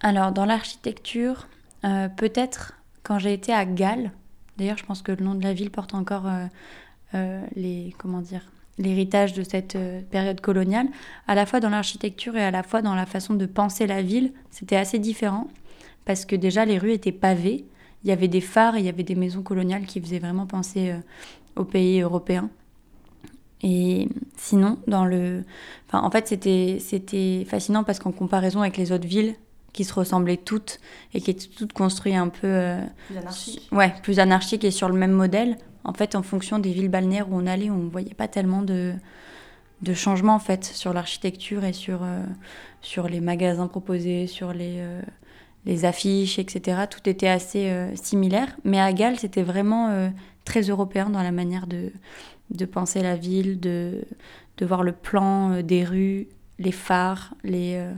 Alors, 0.00 0.32
dans 0.32 0.44
l'architecture, 0.44 1.48
euh, 1.84 2.08
peut-être 2.08 2.74
quand 3.02 3.18
j'ai 3.18 3.32
été 3.32 3.52
à 3.52 3.64
Galles, 3.64 4.12
d'ailleurs, 4.56 4.78
je 4.78 4.84
pense 4.84 5.02
que 5.02 5.12
le 5.12 5.24
nom 5.24 5.34
de 5.34 5.42
la 5.42 5.52
ville 5.52 5.70
porte 5.70 5.94
encore 5.94 6.26
euh, 7.14 7.40
l'héritage 8.78 9.32
de 9.32 9.42
cette 9.42 9.76
période 10.10 10.40
coloniale, 10.40 10.88
à 11.26 11.34
la 11.34 11.46
fois 11.46 11.60
dans 11.60 11.70
l'architecture 11.70 12.36
et 12.36 12.44
à 12.44 12.50
la 12.50 12.62
fois 12.62 12.82
dans 12.82 12.94
la 12.94 13.06
façon 13.06 13.34
de 13.34 13.46
penser 13.46 13.86
la 13.86 14.02
ville, 14.02 14.32
c'était 14.50 14.76
assez 14.76 14.98
différent 14.98 15.48
parce 16.04 16.24
que 16.24 16.36
déjà 16.36 16.64
les 16.64 16.78
rues 16.78 16.92
étaient 16.92 17.12
pavées, 17.12 17.64
il 18.02 18.08
y 18.08 18.12
avait 18.12 18.28
des 18.28 18.40
phares, 18.40 18.78
il 18.78 18.84
y 18.84 18.88
avait 18.88 19.02
des 19.02 19.14
maisons 19.14 19.42
coloniales 19.42 19.86
qui 19.86 20.00
faisaient 20.00 20.18
vraiment 20.18 20.46
penser 20.46 20.94
aux 21.54 21.64
pays 21.64 22.00
européens. 22.00 22.50
Et 23.62 24.08
sinon, 24.36 24.78
dans 24.86 25.04
le... 25.04 25.44
Enfin, 25.88 26.04
en 26.04 26.10
fait, 26.10 26.28
c'était, 26.28 26.78
c'était 26.80 27.46
fascinant 27.48 27.84
parce 27.84 27.98
qu'en 27.98 28.12
comparaison 28.12 28.60
avec 28.60 28.76
les 28.76 28.92
autres 28.92 29.06
villes 29.06 29.34
qui 29.72 29.84
se 29.84 29.94
ressemblaient 29.94 30.36
toutes 30.36 30.80
et 31.14 31.20
qui 31.20 31.30
étaient 31.30 31.46
toutes 31.46 31.72
construites 31.72 32.16
un 32.16 32.28
peu... 32.28 32.46
Euh, 32.46 32.80
plus 33.06 33.16
anarchiques. 33.16 33.68
Ouais, 33.72 33.94
plus 34.02 34.18
anarchiques 34.18 34.64
et 34.64 34.70
sur 34.70 34.88
le 34.88 34.94
même 34.94 35.12
modèle. 35.12 35.56
En 35.84 35.94
fait, 35.94 36.14
en 36.14 36.22
fonction 36.22 36.58
des 36.58 36.72
villes 36.72 36.88
balnéaires 36.88 37.30
où 37.30 37.36
on 37.36 37.46
allait, 37.46 37.70
on 37.70 37.78
ne 37.78 37.90
voyait 37.90 38.14
pas 38.14 38.28
tellement 38.28 38.62
de, 38.62 38.92
de 39.82 39.94
changements 39.94 40.34
en 40.34 40.40
fait, 40.40 40.64
sur 40.64 40.92
l'architecture 40.92 41.64
et 41.64 41.72
sur, 41.72 42.02
euh, 42.02 42.24
sur 42.82 43.08
les 43.08 43.20
magasins 43.20 43.66
proposés, 43.66 44.26
sur 44.26 44.52
les, 44.52 44.76
euh, 44.78 45.00
les 45.66 45.84
affiches, 45.84 46.38
etc. 46.38 46.82
Tout 46.90 47.08
était 47.08 47.28
assez 47.28 47.72
similaire. 47.94 48.56
Mais 48.64 48.80
à 48.80 48.92
Galles, 48.92 49.18
c'était 49.18 49.42
vraiment 49.42 50.10
très 50.44 50.62
européen 50.62 51.08
dans 51.08 51.22
la 51.22 51.30
manière 51.30 51.66
de 51.66 51.92
de 52.52 52.64
penser 52.64 53.02
la 53.02 53.16
ville, 53.16 53.60
de, 53.60 54.04
de 54.58 54.66
voir 54.66 54.82
le 54.82 54.92
plan 54.92 55.52
euh, 55.52 55.62
des 55.62 55.84
rues, 55.84 56.28
les 56.58 56.72
phares, 56.72 57.34
les, 57.44 57.74
euh, 57.76 57.92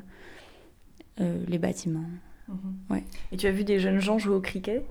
euh, 1.20 1.44
les 1.48 1.58
bâtiments. 1.58 2.04
Mhm. 2.48 2.74
Ouais. 2.90 3.04
Et 3.32 3.36
tu 3.36 3.46
as 3.46 3.52
vu 3.52 3.64
des 3.64 3.78
jeunes 3.78 4.00
gens 4.00 4.18
jouer 4.18 4.34
au 4.34 4.40
cricket 4.40 4.84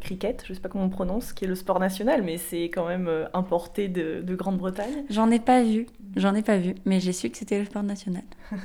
cricket, 0.00 0.44
je 0.46 0.52
ne 0.52 0.54
sais 0.54 0.60
pas 0.60 0.68
comment 0.68 0.84
on 0.84 0.90
prononce, 0.90 1.32
qui 1.32 1.44
est 1.44 1.48
le 1.48 1.56
sport 1.56 1.80
national, 1.80 2.22
mais 2.22 2.38
c'est 2.38 2.66
quand 2.66 2.86
même 2.86 3.10
importé 3.34 3.88
de, 3.88 4.22
de 4.22 4.34
Grande-Bretagne? 4.36 5.04
J'en 5.10 5.28
ai 5.28 5.40
pas 5.40 5.64
vu, 5.64 5.86
j'en 6.14 6.36
ai 6.36 6.42
pas 6.42 6.56
vu, 6.56 6.76
mais 6.84 7.00
j'ai 7.00 7.12
su 7.12 7.28
que 7.30 7.36
c'était 7.36 7.58
le 7.58 7.64
sport 7.64 7.82
national. 7.82 8.22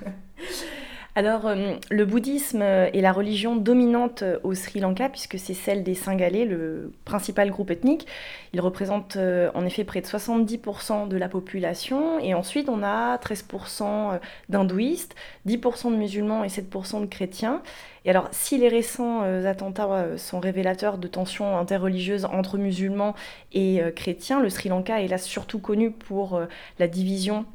Alors, 1.16 1.46
euh, 1.46 1.76
le 1.92 2.06
bouddhisme 2.06 2.64
est 2.64 3.00
la 3.00 3.12
religion 3.12 3.56
dominante 3.56 4.24
au 4.42 4.56
Sri 4.56 4.80
Lanka, 4.80 5.10
puisque 5.10 5.38
c'est 5.38 5.54
celle 5.54 5.84
des 5.84 5.94
Singalais, 5.94 6.44
le 6.46 6.92
principal 7.06 7.52
groupe 7.52 7.70
ethnique. 7.70 8.08
Il 8.52 8.62
représente 8.62 9.16
euh, 9.18 9.52
en 9.54 9.64
effet 9.64 9.84
près 9.84 10.02
de 10.02 10.08
70% 10.08 11.08
de 11.08 11.16
la 11.16 11.30
population. 11.30 12.18
Et 12.20 12.34
ensuite, 12.34 12.68
on 12.68 12.82
a 12.82 13.18
13% 13.18 14.20
d'hindouistes, 14.50 15.14
10% 15.48 15.92
de 15.92 15.98
musulmans 15.98 16.44
et 16.44 16.48
7% 16.48 17.02
de 17.02 17.06
chrétiens. 17.06 17.62
Et 18.06 18.10
alors, 18.10 18.30
si 18.32 18.58
les 18.58 18.68
récents 18.68 19.22
euh, 19.24 19.46
attentats 19.46 20.18
sont 20.18 20.40
révélateurs 20.40 20.98
de 20.98 21.08
tensions 21.08 21.60
interreligieuses 21.60 22.26
entre 22.26 22.58
musulmans 22.58 23.14
et 23.54 23.82
chrétiens, 23.96 24.42
le 24.42 24.50
Sri 24.50 24.70
Lanka 24.70 25.00
est 25.00 25.08
là 25.08 25.20
surtout 25.20 25.60
connu 25.60 25.92
pour 25.92 26.42
la 26.80 26.88
division 26.88 27.46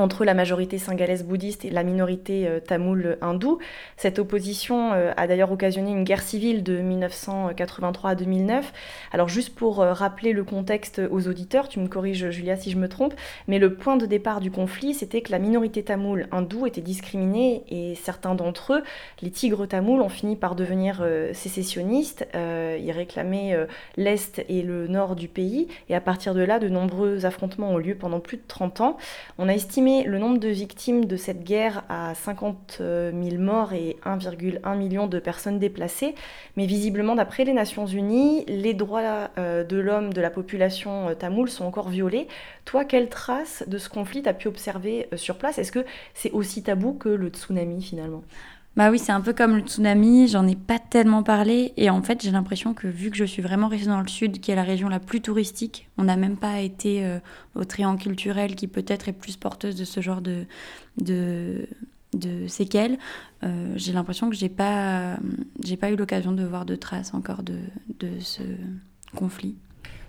entre 0.00 0.24
la 0.24 0.34
majorité 0.34 0.78
singalaise 0.78 1.24
bouddhiste 1.24 1.64
et 1.64 1.70
la 1.70 1.82
minorité 1.82 2.46
euh, 2.48 2.60
tamoule 2.60 3.18
hindoue. 3.20 3.58
Cette 3.96 4.18
opposition 4.18 4.92
euh, 4.92 5.12
a 5.16 5.26
d'ailleurs 5.26 5.52
occasionné 5.52 5.90
une 5.90 6.04
guerre 6.04 6.22
civile 6.22 6.62
de 6.62 6.78
1983 6.78 8.10
à 8.10 8.14
2009. 8.14 8.72
Alors 9.12 9.28
juste 9.28 9.54
pour 9.54 9.80
euh, 9.80 9.92
rappeler 9.92 10.32
le 10.32 10.44
contexte 10.44 11.00
aux 11.10 11.28
auditeurs, 11.28 11.68
tu 11.68 11.78
me 11.80 11.88
corriges 11.88 12.30
Julia 12.30 12.56
si 12.56 12.70
je 12.70 12.78
me 12.78 12.88
trompe, 12.88 13.14
mais 13.46 13.58
le 13.58 13.74
point 13.74 13.96
de 13.96 14.06
départ 14.06 14.40
du 14.40 14.50
conflit, 14.50 14.94
c'était 14.94 15.20
que 15.20 15.32
la 15.32 15.38
minorité 15.38 15.82
tamoule 15.82 16.26
hindoue 16.32 16.66
était 16.66 16.80
discriminée 16.80 17.64
et 17.68 17.94
certains 17.94 18.34
d'entre 18.34 18.74
eux, 18.74 18.82
les 19.22 19.30
tigres 19.30 19.66
tamouls, 19.66 20.00
ont 20.00 20.08
fini 20.08 20.36
par 20.36 20.54
devenir 20.54 21.04
sécessionnistes. 21.32 22.26
ils 22.34 22.92
réclamaient 22.92 23.66
l'Est 23.96 24.44
et 24.48 24.62
le 24.62 24.88
Nord 24.88 25.16
du 25.16 25.28
pays 25.28 25.68
et 25.88 25.94
à 25.94 26.00
partir 26.00 26.34
de 26.34 26.40
là, 26.40 26.58
de 26.58 26.68
nombreux 26.68 27.26
affrontements 27.26 27.70
ont 27.70 27.78
lieu 27.78 27.94
pendant 27.94 28.20
plus 28.20 28.36
de 28.36 28.42
30 28.46 28.80
ans. 28.80 28.96
On 29.38 29.48
a 29.48 29.54
estimé 29.54 29.89
le 30.04 30.18
nombre 30.18 30.38
de 30.38 30.48
victimes 30.48 31.04
de 31.04 31.16
cette 31.16 31.44
guerre 31.44 31.84
à 31.88 32.14
50 32.14 32.76
000 32.78 33.12
morts 33.38 33.72
et 33.72 33.96
1,1 34.04 34.76
million 34.76 35.06
de 35.06 35.18
personnes 35.18 35.58
déplacées, 35.58 36.14
mais 36.56 36.66
visiblement, 36.66 37.14
d'après 37.14 37.44
les 37.44 37.52
Nations 37.52 37.86
Unies, 37.86 38.44
les 38.46 38.74
droits 38.74 39.30
euh, 39.38 39.64
de 39.64 39.76
l'homme 39.76 40.12
de 40.12 40.20
la 40.20 40.30
population 40.30 41.08
euh, 41.08 41.14
tamoule 41.14 41.50
sont 41.50 41.64
encore 41.64 41.88
violés. 41.88 42.28
Toi, 42.64 42.84
quelles 42.84 43.08
traces 43.08 43.64
de 43.66 43.78
ce 43.78 43.88
conflit 43.88 44.22
as 44.26 44.34
pu 44.34 44.48
observer 44.48 45.08
euh, 45.12 45.16
sur 45.16 45.36
place? 45.38 45.58
Est-ce 45.58 45.72
que 45.72 45.84
c'est 46.14 46.30
aussi 46.30 46.62
tabou 46.62 46.94
que 46.94 47.08
le 47.08 47.28
tsunami 47.28 47.82
finalement? 47.82 48.22
Bah 48.76 48.90
oui, 48.90 49.00
c'est 49.00 49.12
un 49.12 49.20
peu 49.20 49.32
comme 49.32 49.56
le 49.56 49.62
tsunami, 49.62 50.28
j'en 50.28 50.46
ai 50.46 50.54
pas 50.54 50.78
tellement 50.78 51.24
parlé 51.24 51.72
et 51.76 51.90
en 51.90 52.02
fait 52.02 52.22
j'ai 52.22 52.30
l'impression 52.30 52.72
que 52.72 52.86
vu 52.86 53.10
que 53.10 53.16
je 53.16 53.24
suis 53.24 53.42
vraiment 53.42 53.66
restée 53.66 53.88
dans 53.88 54.00
le 54.00 54.08
sud, 54.08 54.40
qui 54.40 54.52
est 54.52 54.54
la 54.54 54.62
région 54.62 54.88
la 54.88 55.00
plus 55.00 55.20
touristique, 55.20 55.88
on 55.98 56.04
n'a 56.04 56.16
même 56.16 56.36
pas 56.36 56.60
été 56.60 57.04
euh, 57.04 57.18
au 57.56 57.64
triangle 57.64 58.00
culturel 58.00 58.54
qui 58.54 58.68
peut-être 58.68 59.08
est 59.08 59.12
plus 59.12 59.36
porteuse 59.36 59.74
de 59.74 59.84
ce 59.84 60.00
genre 60.00 60.20
de, 60.20 60.46
de, 60.98 61.66
séquelles. 62.46 62.98
Euh, 63.42 63.72
j'ai 63.74 63.92
l'impression 63.92 64.30
que 64.30 64.36
j'ai 64.36 64.48
pas, 64.48 65.16
j'ai 65.64 65.76
pas 65.76 65.90
eu 65.90 65.96
l'occasion 65.96 66.30
de 66.30 66.44
voir 66.44 66.64
de 66.64 66.76
traces 66.76 67.12
encore 67.12 67.42
de 67.42 67.58
ce 68.20 68.42
conflit. 69.16 69.56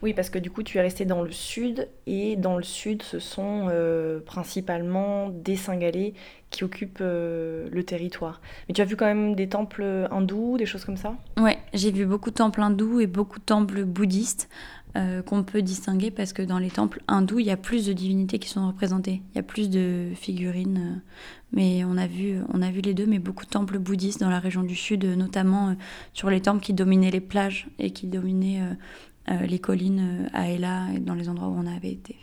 Oui, 0.01 0.13
parce 0.13 0.29
que 0.29 0.39
du 0.39 0.49
coup, 0.49 0.63
tu 0.63 0.77
es 0.77 0.81
resté 0.81 1.05
dans 1.05 1.21
le 1.21 1.31
sud, 1.31 1.87
et 2.07 2.35
dans 2.35 2.57
le 2.57 2.63
sud, 2.63 3.03
ce 3.03 3.19
sont 3.19 3.67
euh, 3.69 4.19
principalement 4.19 5.29
des 5.29 5.55
Singalais 5.55 6.13
qui 6.49 6.63
occupent 6.63 6.99
euh, 7.01 7.69
le 7.71 7.83
territoire. 7.83 8.41
Mais 8.67 8.73
tu 8.73 8.81
as 8.81 8.85
vu 8.85 8.95
quand 8.95 9.05
même 9.05 9.35
des 9.35 9.47
temples 9.47 10.07
hindous, 10.11 10.57
des 10.57 10.65
choses 10.65 10.85
comme 10.85 10.97
ça? 10.97 11.15
Ouais, 11.37 11.57
j'ai 11.73 11.91
vu 11.91 12.05
beaucoup 12.05 12.31
de 12.31 12.35
temples 12.35 12.61
hindous 12.61 12.99
et 12.99 13.07
beaucoup 13.07 13.39
de 13.39 13.43
temples 13.45 13.85
bouddhistes 13.85 14.49
euh, 14.97 15.21
qu'on 15.21 15.43
peut 15.43 15.61
distinguer 15.61 16.11
parce 16.11 16.33
que 16.33 16.41
dans 16.41 16.59
les 16.59 16.69
temples 16.69 17.01
hindous, 17.07 17.39
il 17.39 17.45
y 17.45 17.51
a 17.51 17.57
plus 17.57 17.85
de 17.85 17.93
divinités 17.93 18.39
qui 18.39 18.49
sont 18.49 18.67
représentées. 18.67 19.21
Il 19.31 19.37
y 19.37 19.39
a 19.39 19.43
plus 19.43 19.69
de 19.69 20.09
figurines. 20.15 21.01
mais 21.53 21.85
on 21.85 21.95
a, 21.95 22.07
vu, 22.07 22.39
on 22.51 22.61
a 22.61 22.71
vu 22.71 22.81
les 22.81 22.93
deux, 22.93 23.05
mais 23.05 23.19
beaucoup 23.19 23.45
de 23.45 23.49
temples 23.51 23.77
bouddhistes 23.77 24.19
dans 24.19 24.29
la 24.29 24.39
région 24.39 24.63
du 24.63 24.75
sud, 24.75 25.05
notamment 25.05 25.75
sur 26.13 26.29
les 26.29 26.41
temples 26.41 26.61
qui 26.61 26.73
dominaient 26.73 27.11
les 27.11 27.21
plages 27.21 27.67
et 27.79 27.91
qui 27.91 28.07
dominaient 28.07 28.61
les 29.27 29.59
collines 29.59 30.25
euh, 30.25 30.37
à 30.37 30.49
Ella 30.49 30.87
et 30.95 30.99
dans 30.99 31.13
les 31.13 31.29
endroits 31.29 31.47
où 31.47 31.55
on 31.57 31.67
avait 31.67 31.91
été. 31.91 32.15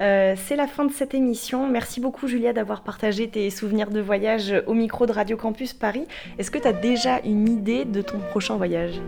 Euh, 0.00 0.34
c'est 0.36 0.56
la 0.56 0.66
fin 0.66 0.84
de 0.84 0.92
cette 0.92 1.14
émission. 1.14 1.68
Merci 1.68 2.00
beaucoup 2.00 2.26
Julia 2.26 2.52
d'avoir 2.52 2.82
partagé 2.82 3.28
tes 3.28 3.48
souvenirs 3.50 3.90
de 3.90 4.00
voyage 4.00 4.52
au 4.66 4.74
micro 4.74 5.06
de 5.06 5.12
Radio 5.12 5.36
Campus 5.36 5.72
Paris. 5.72 6.04
Est-ce 6.38 6.50
que 6.50 6.58
tu 6.58 6.66
as 6.66 6.72
déjà 6.72 7.20
une 7.20 7.48
idée 7.48 7.84
de 7.84 8.02
ton 8.02 8.18
prochain 8.18 8.56
voyage? 8.56 9.00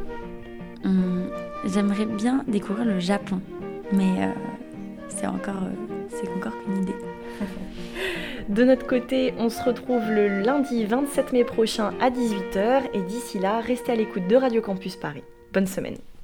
Hum, 0.85 1.29
J'aimerais 1.64 2.07
bien 2.07 2.44
découvrir 2.46 2.85
le 2.85 3.00
Japon, 3.00 3.40
mais 3.92 4.33
c'est 5.09 5.26
encore, 5.26 5.64
c'est 6.09 6.29
encore 6.29 6.52
qu'une 6.62 6.83
idée. 6.83 6.94
De 8.48 8.62
notre 8.62 8.87
côté, 8.87 9.35
on 9.38 9.48
se 9.48 9.61
retrouve 9.64 10.09
le 10.09 10.40
lundi 10.40 10.85
27 10.85 11.33
mai 11.33 11.42
prochain 11.42 11.92
à 12.00 12.11
18h 12.11 12.83
et 12.94 13.00
d'ici 13.00 13.40
là, 13.40 13.59
restez 13.59 13.90
à 13.90 13.96
l'écoute 13.96 14.29
de 14.29 14.37
Radio 14.37 14.62
Campus 14.62 14.94
Paris. 14.94 15.24
Bonne 15.57 15.66
semaine. 15.66 16.15